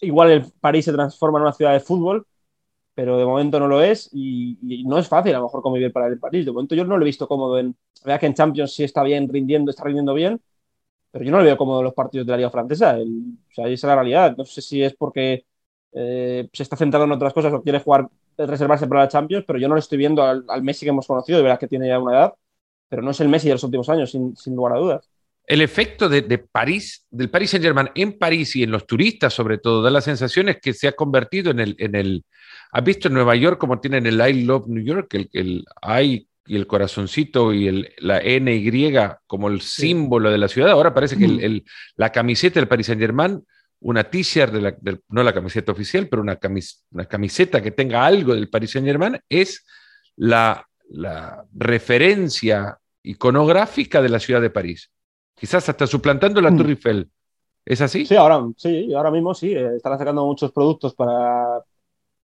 [0.00, 2.26] igual el París se transforma en una ciudad de fútbol,
[2.94, 6.08] pero de momento no lo es y, no es fácil a lo mejor convivir para
[6.08, 6.44] el París.
[6.46, 7.76] De momento yo no lo he visto cómodo en...
[8.04, 10.40] Que en Champions sí está bien rindiendo, está rindiendo bien,
[11.10, 12.96] pero yo no lo veo como los partidos de la Liga Francesa.
[12.98, 14.36] esa es la realidad.
[14.36, 15.44] No sé si es porque
[15.92, 19.58] eh, se está centrado en otras cosas o quiere jugar, reservarse para la Champions, pero
[19.58, 21.98] yo no le estoy viendo al, Messi que hemos conocido, de verdad que tiene ya
[21.98, 22.34] una edad,
[22.88, 25.10] pero no es el Messi de los últimos años, sin, lugar a dudas.
[25.46, 29.58] El efecto de, París, del Paris Saint Germain en París y en los turistas sobre
[29.58, 32.24] todo, da la sensación es que se ha convertido en el, en el,
[32.70, 36.28] ¿has visto en Nueva York como tienen el I Love New York, el, el I
[36.46, 38.94] y el corazoncito y el, la NY
[39.26, 40.70] como el símbolo de la ciudad.
[40.70, 41.64] Ahora parece que el,
[41.96, 43.44] la camiseta del Paris Saint Germain,
[43.80, 46.38] una t-shirt, de no la camiseta oficial, pero una,
[46.90, 49.64] una, camiseta que tenga algo del Paris Saint Germain, es
[50.16, 54.90] la, la referencia iconográfica de la ciudad de París.
[55.34, 56.56] quizás hasta suplantando la mm.
[56.56, 57.10] Tour Eiffel.
[57.64, 58.04] ¿Es así?
[58.06, 59.52] Sí, ahora, sí, ahora mismo sí.
[59.52, 61.62] Eh, están sacando muchos productos para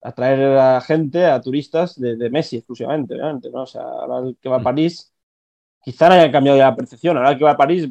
[0.05, 3.49] atraer a gente, a turistas de, Messi exclusivamente, obviamente.
[3.49, 3.63] ¿no?
[3.63, 4.63] O sea, ahora el que va a mm.
[4.63, 5.11] París,
[5.83, 7.17] quizá no haya cambiado la percepción.
[7.17, 7.89] Ahora el que va a París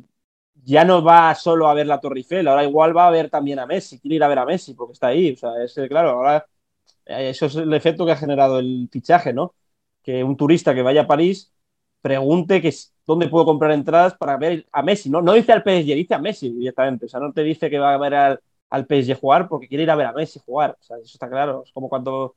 [0.65, 3.59] ya no va solo a ver la Torre Eiffel, ahora igual va a ver también
[3.59, 5.33] a Messi, quiere ir a ver a Messi porque está ahí.
[5.33, 6.47] O sea, es claro, ahora
[7.07, 9.55] eh, eso es el efecto que ha generado el fichaje, ¿no?
[10.03, 11.53] Que un turista que vaya a París
[12.01, 12.73] pregunte que
[13.07, 15.23] dónde puedo comprar entradas para ver a Messi, ¿no?
[15.23, 17.07] No dice al PSG, dice a Messi directamente.
[17.07, 18.41] O sea, no te dice que va a ver al,
[18.75, 20.77] al PSG jugar porque quiere ir a ver a Messi jugar.
[20.81, 21.63] O sea, eso está claro.
[21.65, 22.35] Es como cuando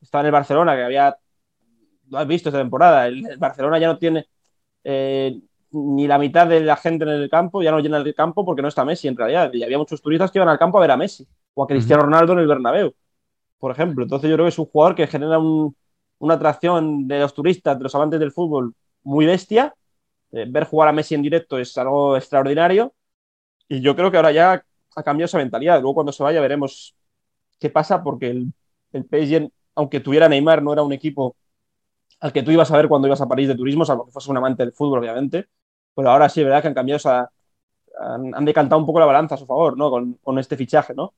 [0.00, 1.16] estaba en el Barcelona, que había.
[2.08, 3.06] Lo has visto esta temporada.
[3.06, 4.26] El, Barcelona ya no tiene
[4.84, 5.40] eh,
[5.72, 8.62] ni la mitad de la gente en el campo, ya no llena el campo porque
[8.62, 9.52] no está Messi en realidad.
[9.52, 12.02] Y había muchos turistas que iban al campo a ver a Messi o a Cristiano
[12.02, 12.94] Ronaldo en el Bernabéu,
[13.58, 14.04] por ejemplo.
[14.04, 17.84] Entonces yo creo que es un jugador que genera una atracción de los turistas, de
[17.84, 19.74] los amantes del fútbol muy bestia.
[20.32, 22.92] Eh, ver jugar a Messi en directo es algo extraordinario.
[23.68, 24.64] Y yo creo que ahora ya
[24.96, 25.80] ha cambiado esa mentalidad.
[25.80, 26.96] Luego cuando se vaya veremos
[27.60, 28.52] qué pasa porque el,
[28.92, 31.36] el PSG, aunque tuviera Neymar, no era un equipo
[32.20, 34.30] al que tú ibas a ver cuando ibas a París de turismo, salvo que fuese
[34.30, 35.46] un amante del fútbol, obviamente.
[35.94, 37.30] Pero ahora sí, verdad que han cambiado, esa,
[37.98, 39.90] han, decantado un poco la balanza a su favor, ¿no?
[39.90, 41.14] Con, este fichaje, ¿no?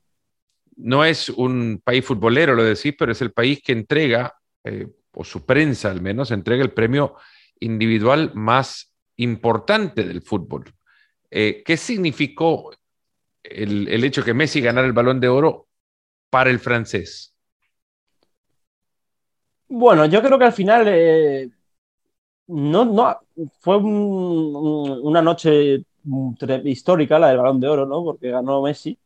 [0.75, 5.23] No es un país futbolero, lo decís, pero es el país que entrega, eh, o
[5.23, 7.15] su prensa al menos, entrega el premio
[7.59, 10.73] individual más importante del fútbol.
[11.29, 12.71] Eh, ¿Qué significó
[13.43, 15.67] el, el, hecho que Messi ganara el balón de oro
[16.29, 17.33] para el francés?
[19.67, 21.49] Bueno, yo creo que al final eh,
[22.47, 23.19] no, no,
[23.59, 25.83] fue una noche
[26.63, 28.03] histórica la del balón de oro, ¿no?
[28.03, 28.97] Porque ganó Messi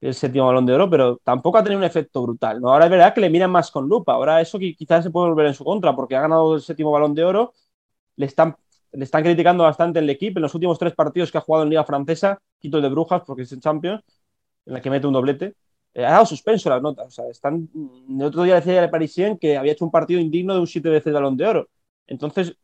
[0.00, 2.72] el séptimo balón de oro, pero tampoco ha tenido un efecto brutal, ¿no?
[2.72, 5.46] Ahora es verdad que le miran más con lupa, ahora eso quizás se puede volver
[5.46, 7.52] en su contra, porque ha ganado el séptimo balón de oro,
[8.16, 8.56] le están,
[8.92, 11.70] le están criticando bastante el equipo en los últimos tres partidos que ha jugado en
[11.70, 14.02] Liga Francesa, quito el de Brujas porque es el Champions,
[14.66, 15.54] en la que mete un doblete,
[15.94, 17.06] eh, ha dado suspenso las notas.
[17.06, 17.68] O sea, están,
[18.08, 20.88] el otro día decía el Parisien que había hecho un partido indigno de un siete
[20.88, 21.68] veces balón de oro.
[22.06, 22.56] Entonces,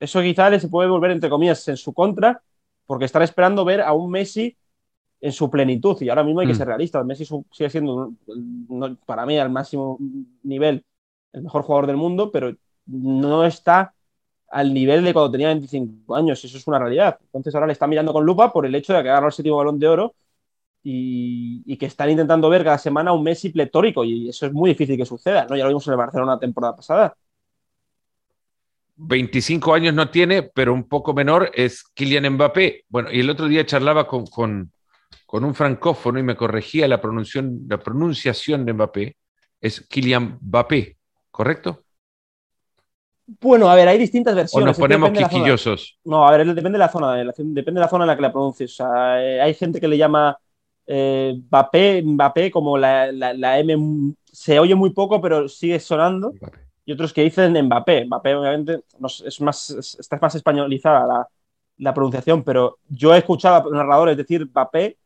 [0.00, 2.42] eso quizás se puede volver, entre comillas, en su contra,
[2.86, 4.56] porque están esperando ver a un Messi
[5.20, 6.00] en su plenitud.
[6.00, 6.56] Y ahora mismo hay que mm.
[6.56, 7.04] ser realistas.
[7.04, 8.12] Messi sigue siendo,
[9.06, 9.98] para mí, al máximo
[10.42, 10.84] nivel,
[11.32, 12.54] el mejor jugador del mundo, pero
[12.86, 13.94] no está
[14.50, 16.44] al nivel de cuando tenía 25 años.
[16.44, 17.18] Eso es una realidad.
[17.24, 19.32] Entonces ahora le está mirando con lupa por el hecho de que ha ganado el
[19.32, 20.14] séptimo balón de oro
[20.82, 24.96] y, que están intentando ver cada semana un Messi pletórico y eso es muy difícil
[24.96, 25.56] que suceda, ¿no?
[25.56, 27.14] Ya lo vimos en el Barcelona la temporada pasada.
[28.96, 32.84] 25 años no tiene, pero un poco menor es Kylian Mbappé.
[32.88, 34.72] Bueno, y el otro día charlaba con, con,
[35.24, 39.16] con un francófono y me corregía la pronunciación, la pronunciación de Mbappé.
[39.60, 40.96] Es Kylian Mbappé,
[41.30, 41.84] ¿correcto?
[43.40, 44.64] Bueno, a ver, hay distintas versiones.
[44.64, 45.98] O nos ponemos quisquillosos.
[46.04, 48.32] No, a ver, depende de la zona, depende de la zona en la que la
[48.32, 48.72] pronuncies.
[48.72, 50.38] O sea, eh, hay gente que le llama
[50.86, 56.32] eh, Mbappé, como la, la, M se oye muy poco, pero sigue sonando.
[56.86, 58.06] Y otros que dicen Mbappé.
[58.06, 58.80] Mbappé, obviamente,
[59.26, 61.28] es más, está más españolizada la,
[61.76, 64.96] la, pronunciación, pero yo he escuchado a narradores decir Mbappé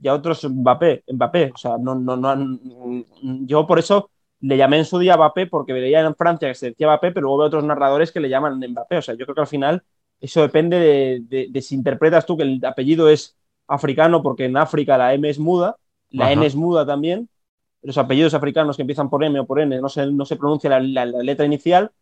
[0.00, 1.52] y a otros Mbappé, Mbappé.
[1.54, 2.58] O sea, no, no, no,
[3.44, 4.08] yo por eso
[4.40, 7.22] le llamé en su día Mbappé porque veía en Francia que se decía Mbappé, pero
[7.22, 8.98] luego veo otros narradores que le llaman Mbappé.
[8.98, 9.82] O sea, yo creo que al final
[10.20, 13.36] eso depende de, de si interpretas tú que el apellido es
[13.68, 15.76] africano porque en África la M es muda,
[16.10, 17.28] la N es muda también.
[17.82, 20.80] Los apellidos africanos que empiezan por M o por N no se, no se pronuncia
[20.80, 21.92] la, letra inicial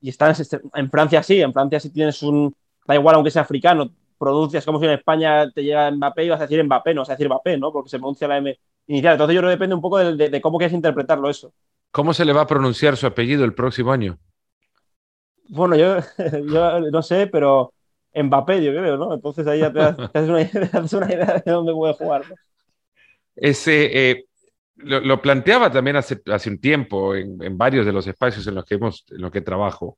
[0.00, 0.34] y están
[0.74, 2.54] en Francia sí, en Francia sí tienes un,
[2.86, 6.40] da igual aunque sea africano, pronuncias como si en España te llega Mbappé y vas
[6.40, 7.72] a decir Mbappé, no vas a decir Mbappé, ¿no?
[7.72, 9.14] Porque se pronuncia la M inicial.
[9.14, 11.52] Entonces yo creo que depende un poco de, cómo quieres interpretarlo eso.
[11.92, 14.18] ¿Cómo se le va a pronunciar su apellido el próximo año?
[15.48, 15.98] Bueno, yo,
[16.48, 17.74] yo no sé, pero
[18.14, 19.14] Mbappé, yo creo, ¿no?
[19.14, 22.22] Entonces ahí ya te, haces, una idea, de dónde puede jugar.
[23.36, 24.24] Ese, eh,
[24.76, 28.74] lo, planteaba también hace, hace un tiempo en, varios de los espacios en los que,
[28.76, 29.96] hemos, en los que trabajo,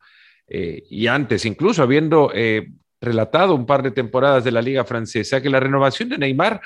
[0.48, 5.40] eh, y antes, incluso habiendo eh, relatado un par de temporadas de la Liga Francesa,
[5.40, 6.60] que la renovación de Neymar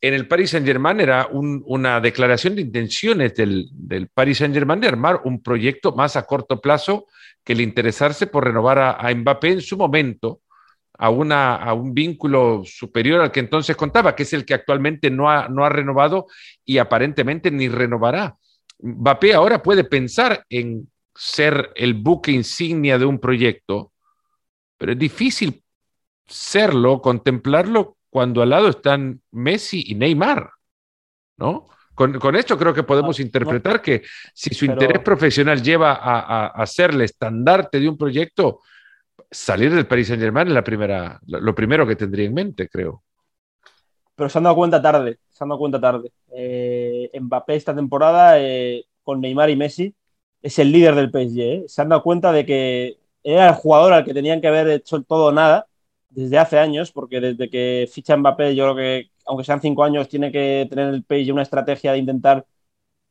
[0.00, 5.22] en el Paris Saint-Germain era una declaración de intenciones del, del Paris Saint-Germain de armar
[5.24, 7.06] un proyecto más a corto plazo
[7.42, 10.42] que el interesarse por renovar a, a Mbappé en su momento
[10.98, 15.48] a, un vínculo superior al que entonces contaba, que es el que actualmente no ha,
[15.48, 16.26] no ha renovado
[16.64, 18.36] y aparentemente ni renovará.
[18.78, 23.92] Mbappé ahora puede pensar en ser el buque insignia de un proyecto,
[24.76, 25.62] pero es difícil
[26.26, 30.50] serlo, contemplarlo cuando al lado están Messi y Neymar,
[31.36, 31.68] ¿no?
[31.94, 34.02] Con, esto creo que podemos interpretar que
[34.34, 38.60] si su interés profesional lleva a, a, a ser el estandarte de un proyecto,
[39.30, 43.02] salir del Paris Saint Germain es la primera, lo primero que tendría en mente, creo.
[44.14, 46.10] Pero se han dado cuenta tarde, se han dado cuenta tarde.
[46.32, 49.94] Eh, Mbappé esta temporada eh, con Neymar y Messi
[50.42, 51.40] es el líder del PSG.
[51.40, 51.64] ¿eh?
[51.66, 55.02] Se han dado cuenta de que era el jugador al que tenían que haber hecho
[55.02, 55.66] todo o nada
[56.08, 60.08] desde hace años, porque desde que ficha Mbappé, yo creo que, aunque sean cinco años,
[60.08, 62.46] tiene que tener el PSG una estrategia de intentar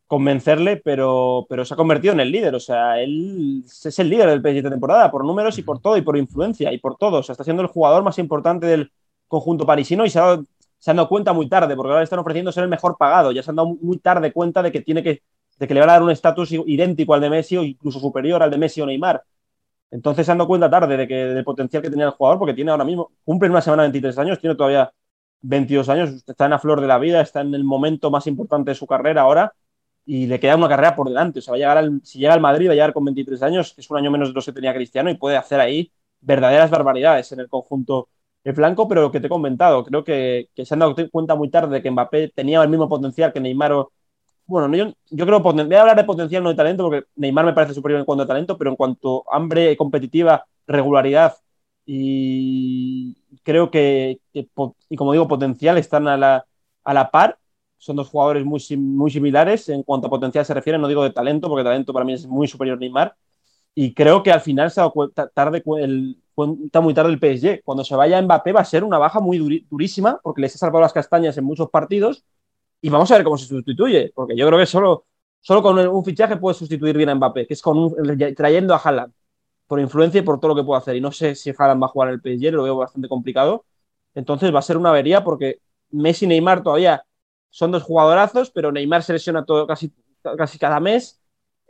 [0.07, 2.55] convencerle, pero, pero se ha convertido en el líder.
[2.55, 5.97] O sea, él es el líder del PSG de temporada, por números y por todo,
[5.97, 7.19] y por influencia, y por todo.
[7.19, 8.91] O sea, está siendo el jugador más importante del
[9.27, 10.39] conjunto parisino y se, ha
[10.77, 13.31] se han dado cuenta muy tarde, porque ahora están ofreciendo ser el mejor pagado.
[13.31, 15.23] Ya se han dado muy tarde cuenta de que tiene que,
[15.57, 18.43] de que le van a dar un estatus idéntico al de Messi o incluso superior
[18.43, 19.23] al de Messi o Neymar.
[19.95, 22.53] Entonces se han dado cuenta tarde de que, del potencial que tenía el jugador, porque
[22.53, 24.91] tiene ahora mismo, cumple en una semana 23 años, tiene todavía
[25.41, 28.71] 22 años, está en la flor de la vida, está en el momento más importante
[28.71, 29.53] de su carrera ahora
[30.05, 31.39] y le queda una carrera por delante.
[31.39, 33.73] O sea, va a llegar si llega al Madrid, va a llegar con 23 años,
[33.73, 36.69] que es un año menos de los que tenía Cristiano y puede hacer ahí verdaderas
[36.69, 38.09] barbaridades en el conjunto
[38.43, 41.49] el flanco, pero lo que te he comentado, creo que, se han dado cuenta muy
[41.49, 43.73] tarde de que Mbappé tenía el mismo potencial que Neymar
[44.47, 47.53] bueno, yo, yo creo, voy a hablar de potencial, no de talento, porque Neymar me
[47.53, 51.35] parece superior en cuanto a talento, pero en cuanto a hambre competitiva, regularidad
[51.85, 56.45] y creo que, y como digo, potencial están a la,
[56.83, 57.37] a la par.
[57.77, 61.11] Son dos jugadores muy, muy similares en cuanto a potencial se refiere, no digo de
[61.11, 63.15] talento, porque talento para mí es muy superior a Neymar.
[63.75, 64.81] Y creo que al final se
[65.33, 67.61] tarde, el, cuenta muy tarde el PSG.
[67.63, 70.81] Cuando se vaya Mbappé va a ser una baja muy durísima, porque les ha salvado
[70.81, 72.23] las castañas en muchos partidos
[72.85, 75.05] y vamos a ver cómo se sustituye, porque yo creo que solo,
[75.41, 77.95] solo con un fichaje puede sustituir bien a Mbappé, que es con
[78.35, 79.11] trayendo a Haaland
[79.65, 80.95] por influencia y por todo lo que puede hacer.
[80.95, 83.65] Y no sé si Haaland va a jugar el PSG, lo veo bastante complicado.
[84.13, 87.03] Entonces va a ser una avería porque Messi y Neymar todavía
[87.49, 89.91] son dos jugadorazos, pero Neymar se lesiona todo, casi,
[90.37, 91.19] casi cada mes.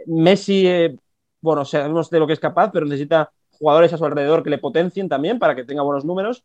[0.07, 0.97] Messi, eh,
[1.39, 4.57] bueno, sabemos de lo que es capaz, pero necesita jugadores a su alrededor que le
[4.57, 6.43] potencien también para que tenga buenos números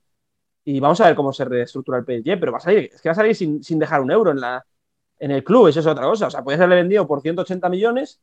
[0.64, 3.08] y vamos a ver cómo se reestructura el PSG, pero va a salir, es que
[3.08, 4.64] va a salir sin, sin dejar un euro en, la,
[5.18, 6.26] en el club, eso es otra cosa.
[6.26, 8.20] O sea, puedes haberle vendido por 180 millones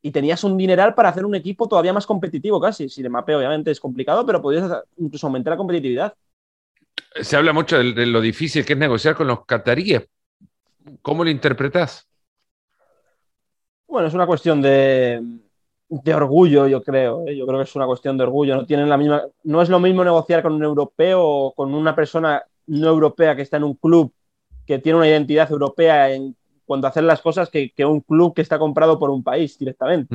[0.00, 2.88] y tenías un dineral para hacer un equipo todavía más competitivo casi.
[2.88, 6.14] Si de mape obviamente es complicado, pero podrías incluso aumentar la competitividad.
[7.20, 10.08] Se habla mucho de, de lo difícil que es negociar con los cataríes.
[11.02, 12.08] ¿Cómo lo interpretas?
[13.86, 15.22] Bueno, es una cuestión de,
[15.88, 17.26] de orgullo, yo creo.
[17.26, 17.36] ¿eh?
[17.36, 18.56] Yo creo que es una cuestión de orgullo.
[18.56, 19.22] No tienen la misma.
[19.44, 23.42] No es lo mismo negociar con un europeo o con una persona no europea que
[23.42, 24.12] está en un club
[24.66, 28.34] que tiene una identidad europea en cuanto a hacer las cosas que, que un club
[28.34, 30.14] que está comprado por un país directamente.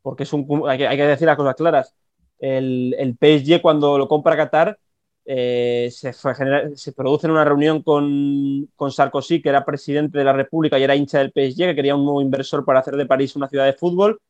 [0.00, 1.94] Porque es un, hay, que, hay que decir las cosas claras.
[2.38, 4.78] El, el PSG cuando lo compra Qatar
[5.24, 10.32] eh, se, se, produce en una reunión con, con, Sarkozy, que era presidente de la
[10.32, 13.34] República y era hincha del PSG, que quería un nuevo inversor para hacer de París
[13.34, 14.20] una ciudad de fútbol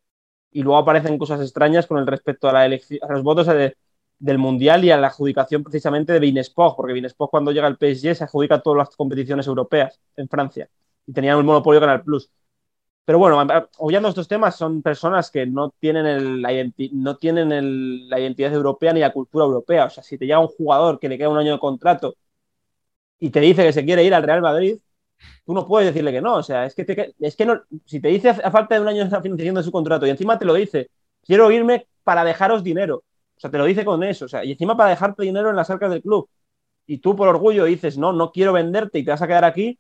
[0.53, 3.47] y luego aparecen cosas extrañas con el respecto a, la a los votos
[4.19, 8.15] del Mundial y a la adjudicación precisamente de Binesport, porque Binesport cuando llega al PSG
[8.15, 10.69] se adjudica todas las competiciones europeas en Francia
[11.07, 12.31] y tenían un monopolio Canal Plus.
[13.05, 13.45] Pero bueno,
[13.79, 16.51] obviando estos temas, son personas que no tienen, la,
[16.93, 19.87] no tienen la identidad europea ni la cultura europea.
[19.87, 22.15] O sea, si te llega un jugador que le queda un año de contrato
[23.19, 24.79] y te dice que se quiere ir al Real Madrid,
[25.44, 26.37] tú no puedes decirle que no.
[26.37, 29.04] O sea, es que, es que no, si te dice a falta de un año
[29.04, 30.90] de financiación de su contrato y encima te lo dice,
[31.22, 33.04] quiero irme para dejaros dinero.
[33.37, 34.26] O sea, te lo dice con eso.
[34.26, 36.28] O sea, y encima para dejarte dinero en las arcas del club.
[36.87, 39.78] Y tú por orgullo dices, no, no quiero venderte y te vas a quedar aquí.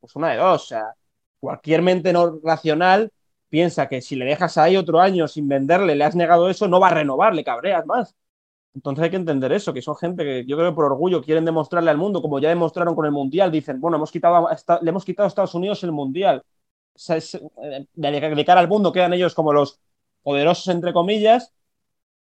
[0.00, 0.64] Pues una de dos.
[0.64, 0.94] O sea,
[1.40, 3.12] cualquier mente no racional
[3.48, 6.80] piensa que si le dejas ahí otro año sin venderle, le has negado eso, no
[6.80, 8.14] va a renovar, le cabreas más.
[8.74, 11.44] Entonces hay que entender eso, que son gente que yo creo que por orgullo quieren
[11.44, 14.48] demostrarle al mundo, como ya demostraron con el Mundial, dicen, bueno, hemos quitado
[14.82, 16.42] le hemos quitado a Estados Unidos el Mundial.
[17.08, 19.80] Eh, de, cara al mundo quedan ellos como los
[20.22, 21.52] poderosos, entre comillas,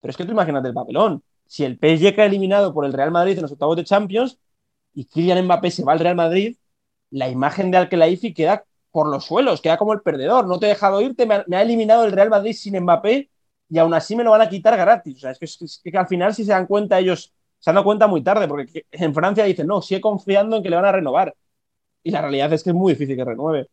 [0.00, 1.22] pero es que tú imagínate el papelón.
[1.46, 4.38] Si el PSG queda eliminado por el Real Madrid en los octavos de Champions
[4.94, 6.56] y Kylian Mbappé se va al Real Madrid,
[7.10, 10.46] la imagen de Alkelaifi queda por los suelos, queda como el perdedor.
[10.46, 13.30] No te he dejado irte, me ha eliminado el Real Madrid sin Mbappé
[13.68, 15.16] y aún así me lo van a quitar gratis.
[15.18, 17.74] O sea, es que, es que, al final si se dan cuenta ellos, se han
[17.74, 20.84] dado cuenta muy tarde, porque en Francia dicen, no, sigue confiando en que le van
[20.86, 21.34] a renovar.
[22.02, 23.68] Y la realidad es que es muy difícil que renueve.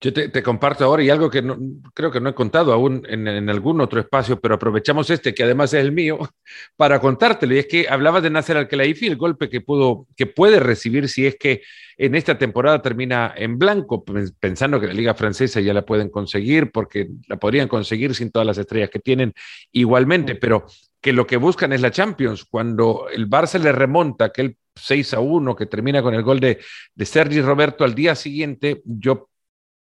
[0.00, 1.56] Yo te, comparto ahora y algo que no,
[1.94, 5.72] creo que no he contado aún en, algún otro espacio, pero aprovechamos este, que además
[5.72, 6.18] es el mío,
[6.76, 7.54] para contártelo.
[7.54, 11.26] Y es que hablabas de Nasser Al-Khelaifi, el golpe que, pudo, que puede recibir si
[11.26, 11.62] es que
[11.96, 14.04] en esta temporada termina en blanco,
[14.38, 18.46] pensando que la Liga Francesa ya la pueden conseguir, porque la podrían conseguir sin todas
[18.46, 19.32] las estrellas que tienen
[19.72, 20.66] igualmente, pero
[21.00, 22.44] que lo que buscan es la Champions.
[22.44, 26.58] Cuando el Barça le remonta aquel 6 a 1 que termina con el gol de,
[26.94, 29.28] de Sergi Roberto al día siguiente, yo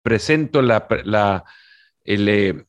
[0.02, 1.44] presento la, la,
[2.04, 2.64] el, eh,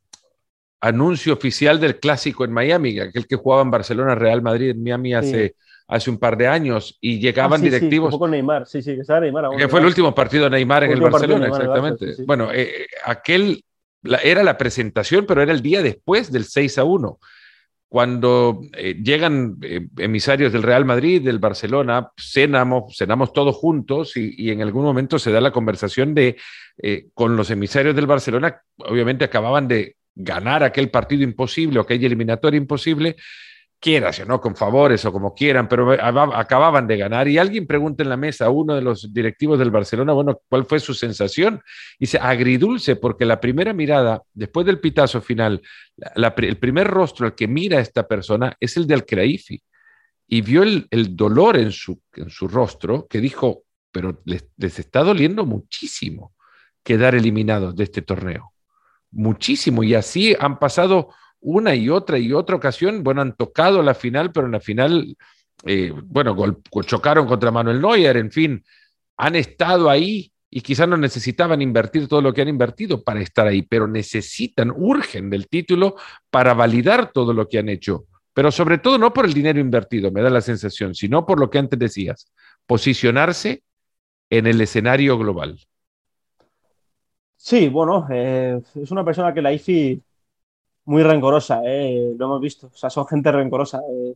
[0.82, 5.14] anuncio oficial del clásico en Miami, aquel que jugaba en Barcelona, Real Madrid, en Miami
[5.14, 5.56] hace,
[5.88, 8.14] hace un par de años, y llegaban Ah, sí, directivos.
[8.14, 9.46] Sí, con Neymar, sí, sí, que estaba Neymar.
[9.46, 11.64] aún, que fue el último partido de Neymar en El Barcelona, Neymar Barça,
[11.94, 12.24] exactamente.
[12.26, 13.64] Bueno, eh, aquel
[14.04, 17.20] la- era la presentación, pero era el día después del 6 a 1
[17.92, 24.50] cuando eh, llegan eh, emisarios del Real Madrid, del Barcelona, cenamos, cenamos todos juntos y,
[24.50, 26.38] en algún momento se da la conversación de,
[26.82, 32.08] eh, con los emisarios del Barcelona, obviamente acababan de ganar aquel partido imposible o aquella
[32.08, 33.18] eliminatoria imposible,
[33.82, 37.66] quieras o no, con favores o como quieran, pero aba- acababan de ganar y alguien
[37.66, 40.94] pregunta en la mesa a uno de los directivos del Barcelona, bueno, ¿cuál fue su
[40.94, 41.62] sensación?
[41.98, 45.62] Y dice, agridulce, porque la primera mirada, después del pitazo final,
[46.38, 49.62] el primer rostro al que mira esta persona es el de Al-Khelaifi
[50.28, 54.80] y vio el, el dolor en su, en su rostro que dijo, pero les, les
[54.80, 56.34] está doliendo muchísimo
[56.84, 58.54] quedar eliminados de este torneo.
[59.12, 59.84] Muchísimo.
[59.84, 61.10] Y así han pasado
[61.42, 63.04] una y otra y otra ocasión.
[63.04, 65.16] Bueno, han tocado la final, pero en la final,
[65.66, 66.36] eh, bueno,
[66.86, 68.64] chocaron contra Manuel Neuer, en fin,
[69.18, 73.48] han estado ahí y quizás no necesitaban invertir todo lo que han invertido para estar
[73.48, 75.96] ahí, pero necesitan, urgen del título
[76.30, 78.06] para validar todo lo que han hecho.
[78.34, 81.50] Pero sobre todo no por el dinero invertido, me da la sensación, sino por lo
[81.50, 82.32] que antes decías,
[82.66, 83.64] posicionarse
[84.30, 85.60] en el escenario global.
[87.38, 90.02] Sí, bueno, eh, es una persona que la IFI
[90.86, 92.68] muy rencorosa, eh, lo hemos visto.
[92.68, 93.80] O sea, son gente rencorosa.
[93.90, 94.16] eh.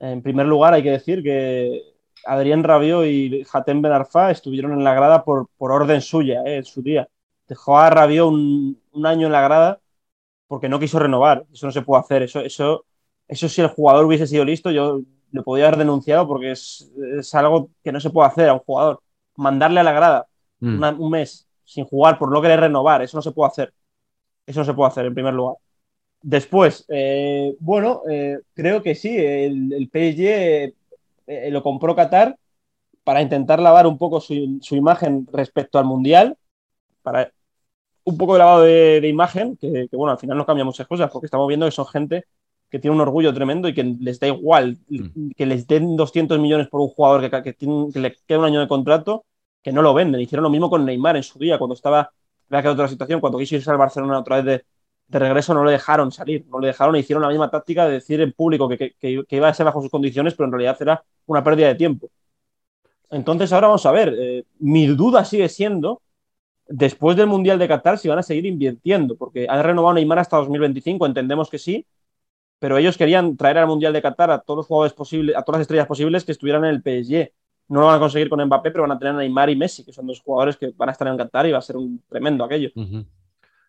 [0.00, 1.82] En primer lugar, hay que decir que
[2.26, 6.56] Adrián Rabiot y Hatem Ben Arfa estuvieron en la grada por, por orden suya eh,
[6.58, 7.08] en su día.
[7.48, 9.80] Dejó a Rabiot un, un año en la grada
[10.48, 11.44] porque no quiso renovar.
[11.52, 12.22] Eso no se puede hacer.
[12.22, 12.84] Eso, eso,
[13.28, 15.00] eso si el jugador hubiese sido listo, yo
[15.32, 18.58] le podía haber denunciado porque es, es algo que no se puede hacer a un
[18.60, 19.00] jugador.
[19.36, 20.26] Mandarle a la grada
[20.62, 20.76] Mm.
[20.76, 23.72] una- un mes sin jugar por no querer renovar, eso no se puede hacer.
[24.44, 25.56] Eso no se puede hacer en primer lugar.
[26.22, 30.74] Después, eh, bueno, eh, creo que sí, el, el PSG
[31.26, 32.36] eh, lo compró Qatar
[33.04, 36.36] para intentar lavar un poco su, su imagen respecto al Mundial,
[37.02, 37.32] para
[38.04, 40.86] un poco de lavado de, de imagen, que, que, bueno, al final no cambia muchas
[40.86, 42.24] cosas, porque estamos viendo que son gente
[42.70, 45.30] que tiene un orgullo tremendo y que les da igual Mm.
[45.36, 48.44] que les den 200 millones por un jugador que, que, tiene- que le queda un
[48.46, 49.24] año de contrato,
[49.62, 50.20] que no lo venden.
[50.20, 52.12] Hicieron lo mismo con Neymar en su día, cuando estaba,
[52.48, 54.64] vea que otra situación, cuando quiso irse al Barcelona otra vez de,
[55.10, 57.94] de regreso, no le dejaron salir, no le dejaron e hicieron la misma táctica de
[57.94, 61.02] decir en público que, que- iba a ser bajo sus condiciones, pero en realidad era
[61.26, 62.08] una pérdida de tiempo.
[63.10, 66.00] Entonces ahora vamos a ver, eh, mi duda sigue siendo,
[66.68, 70.36] después del Mundial de Qatar, si van a seguir invirtiendo, porque han renovado Neymar hasta
[70.36, 71.86] 2025, entendemos que sí,
[72.60, 75.58] pero ellos querían traer al Mundial de Qatar a todos los jugadores posibles, a todas
[75.58, 77.32] las estrellas posibles que estuvieran en el PSG.
[77.68, 79.84] No lo van a conseguir con Mbappé, pero van a tener a Neymar y Messi,
[79.84, 82.02] que son dos jugadores que van a estar en Qatar y va a ser un
[82.08, 82.70] tremendo aquello.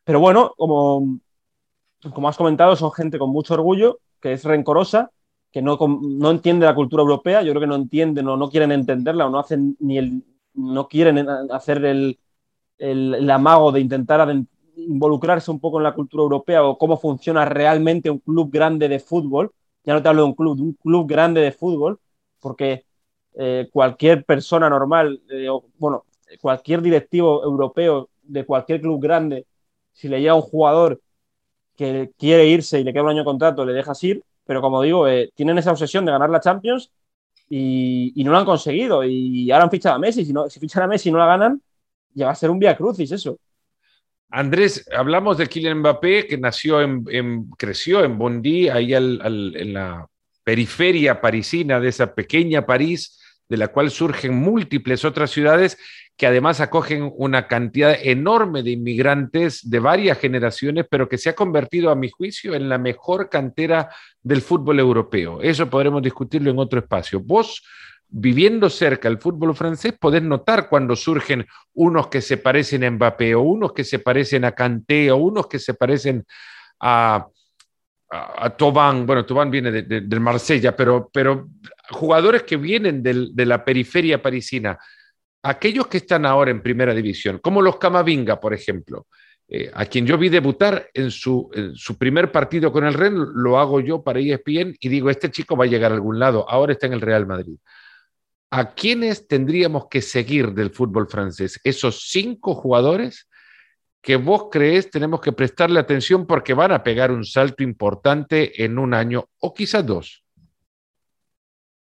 [0.04, 1.20] Pero bueno, como,
[2.14, 5.12] como has comentado, son gente con mucho orgullo, que es rencorosa,
[5.52, 8.72] que no, no entiende la cultura europea, yo creo que no entienden o no quieren
[8.72, 10.24] entenderla o no hacen ni el,
[10.54, 12.20] no quieren en- hacer el,
[12.78, 14.28] el, amago de intentar
[14.76, 19.00] involucrarse un poco en la cultura europea o cómo funciona realmente un club grande de
[19.00, 19.52] fútbol.
[19.84, 22.00] Ya no te hablo de un club, de un club grande de fútbol,
[22.40, 22.86] porque
[23.34, 26.06] eh, cualquier persona normal, eh, o, bueno,
[26.40, 29.46] cualquier directivo europeo de cualquier club grande,
[29.92, 31.02] si le llega un jugador
[31.82, 34.82] que quiere irse y le queda un año de contrato, le dejas ir, pero como
[34.84, 36.92] digo, eh, tienen esa obsesión de ganar la Champions
[37.50, 39.04] y, no lo han conseguido.
[39.04, 41.26] Y ahora han fichado a Messi, si, no, si fichan a Messi y no la
[41.26, 41.62] ganan,
[42.14, 43.38] ya va a ser un vía crucis eso.
[44.30, 49.20] Andrés, hablamos de Kylian Mbappé, que nació en, creció en Bondy, ahí al-
[49.56, 50.08] en la
[50.44, 53.21] periferia parisina de esa pequeña París,
[53.52, 55.78] de la cual surgen múltiples otras ciudades
[56.16, 61.36] que además acogen una cantidad enorme de inmigrantes de varias generaciones, pero que se ha
[61.36, 63.90] convertido, a mi juicio, en la mejor cantera
[64.24, 65.42] del fútbol europeo.
[65.42, 67.20] Eso podremos discutirlo en otro espacio.
[67.20, 67.62] Vos,
[68.08, 73.36] viviendo cerca del fútbol francés, podés notar cuando surgen unos que se parecen a Mbappé,
[73.36, 76.24] o unos que se parecen a Kanté, o unos que se parecen
[76.80, 77.28] a,
[78.10, 79.06] a, Thauvin.
[79.06, 81.50] Bueno, Thauvin viene de, de, del Marsella, pero, pero
[81.92, 84.78] jugadores que vienen de la periferia parisina
[85.44, 89.08] aquellos que están ahora en primera división, como los Camavinga, por ejemplo,
[89.48, 91.50] eh, a quien yo vi debutar en su,
[91.98, 95.66] primer partido con el Ren, lo hago yo para ESPN y digo, este chico va
[95.66, 97.58] a llegar a algún lado, ahora está en el Real Madrid.
[98.52, 101.60] ¿A quiénes tendríamos que seguir del fútbol francés?
[101.64, 103.28] Esos cinco jugadores
[104.02, 108.78] que vos crees tenemos que prestarle atención porque van a pegar un salto importante en
[108.78, 110.24] un año o quizás dos.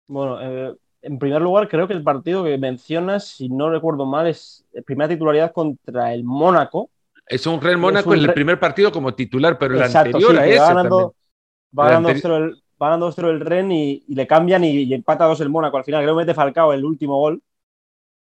[0.07, 4.27] Bueno, eh, en primer lugar, creo que el partido que mencionas, si no recuerdo mal,
[4.27, 6.91] es primera titularidad contra el Mónaco.
[7.27, 10.59] Es un Real Mónaco en el primer partido como titular, pero el anterior a ese
[10.59, 11.15] va ganando,
[11.79, 15.77] va ganando 2-0 el, Ren y, le cambian y, empata 2 el Mónaco.
[15.77, 17.43] Al final creo que mete Falcao el último gol.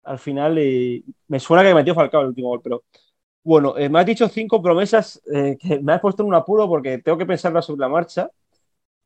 [0.04, 2.84] Al final y me suena que metió Falcao el último gol, pero
[3.42, 6.68] bueno, eh, me has dicho cinco promesas eh, que me has puesto en un apuro
[6.68, 8.28] porque tengo que pensarlas sobre la marcha.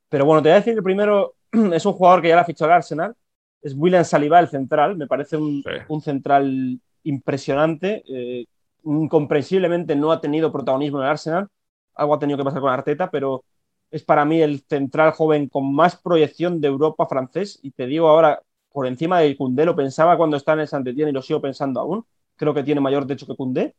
[0.08, 1.34] Pero bueno, te voy a decir el primero
[1.72, 3.14] es un jugador que ya la ha fichado el Arsenal.
[3.62, 4.96] Es William Saliba, el central.
[4.96, 5.62] Me parece un,
[6.02, 8.02] central impresionante.
[8.08, 8.46] Eh,
[8.84, 11.48] incomprensiblemente no ha tenido protagonismo en el Arsenal.
[11.94, 13.44] Algo ha tenido que pasar con Arteta, pero
[13.90, 17.58] es para mí el central joven con más proyección de Europa francés.
[17.62, 18.42] Y te digo ahora,
[18.72, 21.80] por encima de Cundé, lo pensaba cuando estaba en el saint y lo sigo pensando
[21.80, 22.04] aún.
[22.36, 23.74] Creo que tiene mayor techo que Cundé.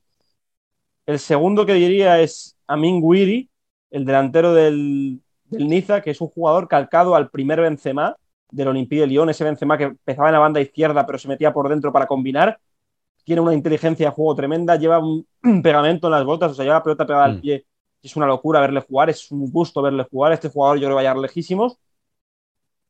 [1.05, 3.49] El segundo que diría es Amin Guiri,
[3.89, 5.21] el delantero del,
[5.51, 8.15] Niza, que es un jugador calcado al primer Benzema
[8.49, 11.53] del Olympique de Lyon, ese Benzema que empezaba en la banda izquierda pero se metía
[11.53, 12.59] por dentro para combinar.
[13.23, 15.25] Tiene una inteligencia de juego tremenda, lleva un
[15.63, 17.41] pegamento en las botas, o sea, lleva la pelota pegada al mm.
[17.41, 17.65] pie.
[18.01, 20.31] Es una locura verle jugar, es un gusto verle jugar.
[20.33, 21.77] Este jugador yo creo que va a llegar lejísimos.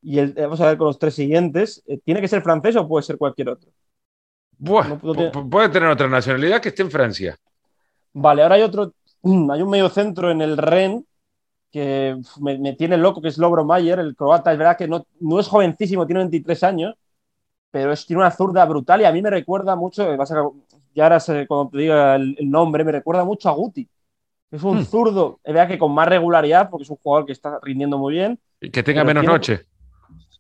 [0.02, 1.84] Y el, vamos a ver con los tres siguientes.
[1.86, 3.72] Eh, ¿Tiene que ser francés o puede ser cualquier otro?
[4.58, 7.38] Puede tener otra nacionalidad que esté en Francia.
[8.14, 8.94] Vale, ahora hay otro,
[9.24, 11.06] hay un medio centro en el Ren
[11.72, 14.52] que me, tiene loco, que es Lobro Mayer, el croata.
[14.52, 16.96] Es verdad que no, no es jovencísimo, tiene 23 años,
[17.72, 20.04] pero es, tiene una zurda brutal y a mí me recuerda mucho,
[20.94, 23.88] ya ahora cuando te diga el, nombre, me recuerda mucho a Guti.
[24.52, 24.86] Es un hmm.
[24.86, 28.14] zurdo, es verdad que con más regularidad, porque es un jugador que está rindiendo muy
[28.14, 28.38] bien.
[28.60, 29.66] Y que tenga menos noche.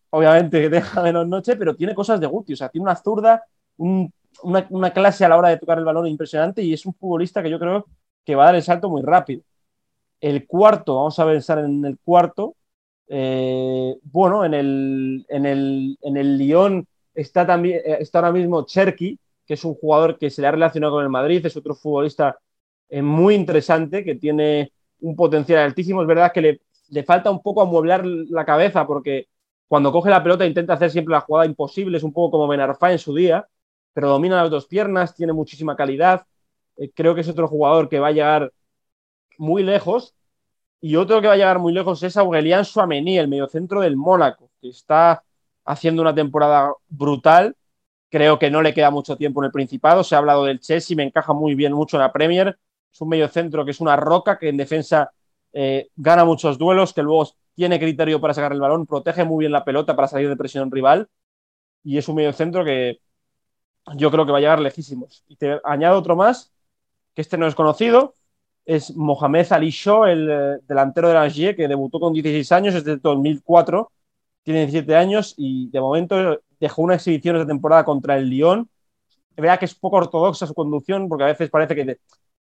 [0.09, 2.53] Obviamente que tenga menos noche, pero tiene cosas de Guti.
[2.53, 3.41] O sea, tiene una zurda,
[3.77, 4.11] un
[4.43, 7.49] una, clase a la hora de tocar el balón impresionante y es un futbolista que
[7.49, 7.85] yo creo
[8.25, 9.41] que va a dar el salto muy rápido.
[10.21, 12.55] El cuarto, vamos a pensar en el cuarto.
[13.07, 18.63] Eh, bueno, en el, en el, en el Lyon está, también, eh, está ahora mismo
[18.65, 21.75] Cherky, que es un jugador que se le ha relacionado con el Madrid, es otro
[21.75, 22.37] futbolista
[22.89, 26.01] eh, muy interesante, que tiene un potencial altísimo.
[26.01, 29.27] Es verdad que le, le falta un poco amueblar la cabeza porque
[29.67, 32.91] cuando coge la pelota intenta hacer siempre la jugada imposible, es un poco como Benarfa
[32.91, 33.47] en su día,
[33.93, 36.25] pero domina las dos piernas, tiene muchísima calidad.
[36.93, 38.51] Creo que es otro jugador que va a llegar
[39.41, 40.13] muy lejos.
[40.79, 44.51] Y otro que va a llegar muy lejos es Aurelian Suamení, el mediocentro del Mónaco,
[44.61, 45.23] que está
[45.65, 47.55] haciendo una temporada brutal.
[48.09, 50.03] Creo que no le queda mucho tiempo en el Principado.
[50.03, 52.57] Se ha hablado del Chelsea, me encaja muy bien mucho en la Premier.
[52.91, 55.11] Es un mediocentro que es una roca, que en defensa
[55.53, 59.51] eh, gana muchos duelos, que luego tiene criterio para sacar el balón, protege muy bien
[59.51, 61.09] la pelota para salir de presión rival.
[61.83, 62.99] Y es un mediocentro que
[63.95, 65.23] yo creo que va a llegar lejísimos.
[65.27, 66.51] Y te añado otro más,
[67.15, 68.15] que este no es conocido,
[68.65, 72.83] es Mohamed Ali Shaw, el eh, delantero de Angers, que debutó con 16 años, es
[72.83, 73.91] de 2004,
[74.43, 78.69] tiene 17 años y de momento dejó una exhibición de temporada contra el Lyon.
[79.37, 81.97] Vea que es poco ortodoxa su conducción, porque a veces parece que,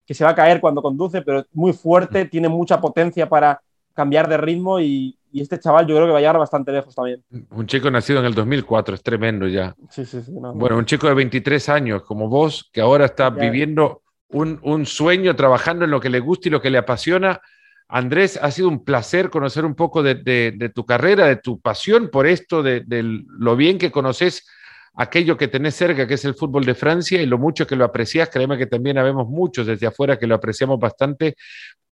[0.06, 3.60] que se va a caer cuando conduce, pero es muy fuerte, tiene mucha potencia para
[3.94, 6.94] cambiar de ritmo y, y este chaval yo creo que va a llegar bastante lejos
[6.94, 7.20] también.
[7.50, 9.74] Un chico nacido en el 2004, es tremendo ya.
[9.90, 10.30] Sí, sí, sí.
[10.32, 15.84] bueno, un chico de 23 años como vos, que ahora está viviendo un, sueño, trabajando
[15.84, 17.40] en lo que le gusta y lo que le apasiona.
[17.88, 22.26] Andrés, ha sido un placer conocer un poco de, tu carrera, de tu pasión por
[22.26, 24.46] esto, de, lo bien que conoces
[24.96, 27.84] aquello que tenés cerca, que es el fútbol de Francia, y lo mucho que lo
[27.84, 28.30] aprecias.
[28.30, 31.36] Créeme que también habemos muchos desde afuera que lo apreciamos bastante,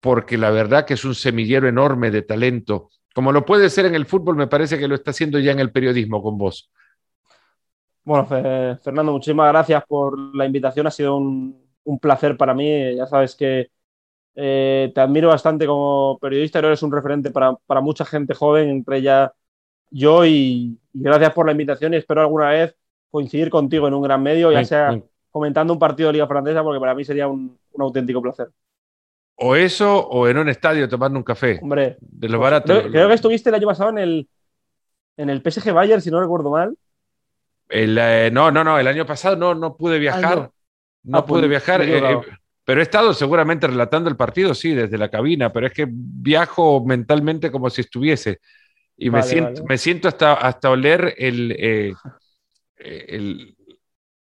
[0.01, 3.95] porque la verdad que es un semillero enorme de talento como lo puede ser en
[3.95, 6.71] el fútbol, me parece que lo está haciendo ya en el periodismo con vos.
[8.05, 10.87] Bueno, Fernando, muchísimas gracias por la invitación.
[10.87, 11.66] Ha sido un,
[12.01, 12.95] placer para mí.
[12.95, 13.71] Ya sabes que
[14.35, 16.59] eh, te admiro bastante como periodista.
[16.59, 19.33] Eres un referente para, mucha gente joven, entre ella
[19.91, 20.25] yo.
[20.25, 22.77] Y, gracias por la invitación y espero alguna vez
[23.11, 26.81] coincidir contigo en un gran medio, ya sea comentando un partido de Liga Francesa, porque
[26.81, 28.49] para mí sería un auténtico placer.
[29.37, 31.59] O eso, o en un estadio tomando un café.
[31.63, 31.99] Hombre.
[32.01, 32.83] De lo barato.
[32.91, 34.29] Creo, que estuviste el año pasado en el,
[35.19, 36.77] en el PSG Bayern, si no recuerdo mal.
[37.69, 38.79] Eh, no, no, no.
[38.79, 40.39] El año pasado no, no pude viajar.
[40.39, 40.53] no.
[41.13, 41.83] Ah, pude viajar.
[41.83, 42.19] Eh, eh,
[42.65, 46.85] pero he estado seguramente relatando el partido, sí, desde la cabina, pero es que viajo
[46.85, 48.41] mentalmente como si estuviese.
[48.97, 51.97] Y me, siento, me siento hasta, hasta oler el,
[52.79, 53.57] el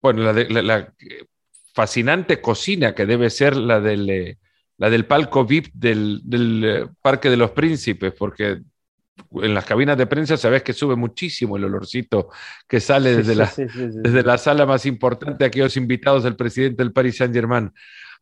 [0.01, 0.95] bueno, la, la,
[1.75, 4.39] fascinante cocina que debe ser la del
[4.81, 6.23] la del palco VIP del,
[6.65, 8.63] eh, Parque de los Príncipes, porque
[9.43, 12.29] en las cabinas de prensa sabes que sube muchísimo el olorcito
[12.69, 16.93] que sale desde, la, desde la sala más importante a aquellos invitados del presidente del
[16.93, 17.73] Paris Saint-Germain.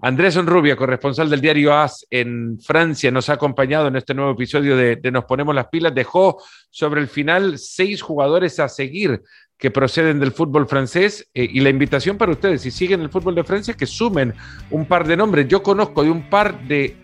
[0.01, 4.76] Andrés Onrubia, corresponsal del diario AS en Francia, nos ha acompañado en este nuevo episodio
[4.76, 5.92] de, de, Nos Ponemos las Pilas.
[5.92, 6.40] Dejó
[6.70, 9.22] sobre el final seis jugadores a seguir
[9.59, 13.34] que proceden del fútbol francés eh, y la invitación para ustedes, si siguen el fútbol
[13.34, 14.32] de Francia, que sumen
[14.70, 15.49] un par de nombres.
[15.49, 16.96] Yo conozco de un par de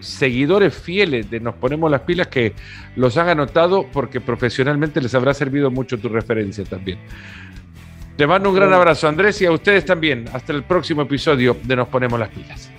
[0.00, 2.54] seguidores fieles de Nos Ponemos las Pilas que
[2.96, 6.98] los han anotado porque profesionalmente les habrá servido mucho tu referencia también.
[8.16, 10.26] Te mando un gran abrazo, Andrés, y a ustedes también.
[10.32, 12.70] Hasta el próximo episodio de Nos Ponemos las Pilas.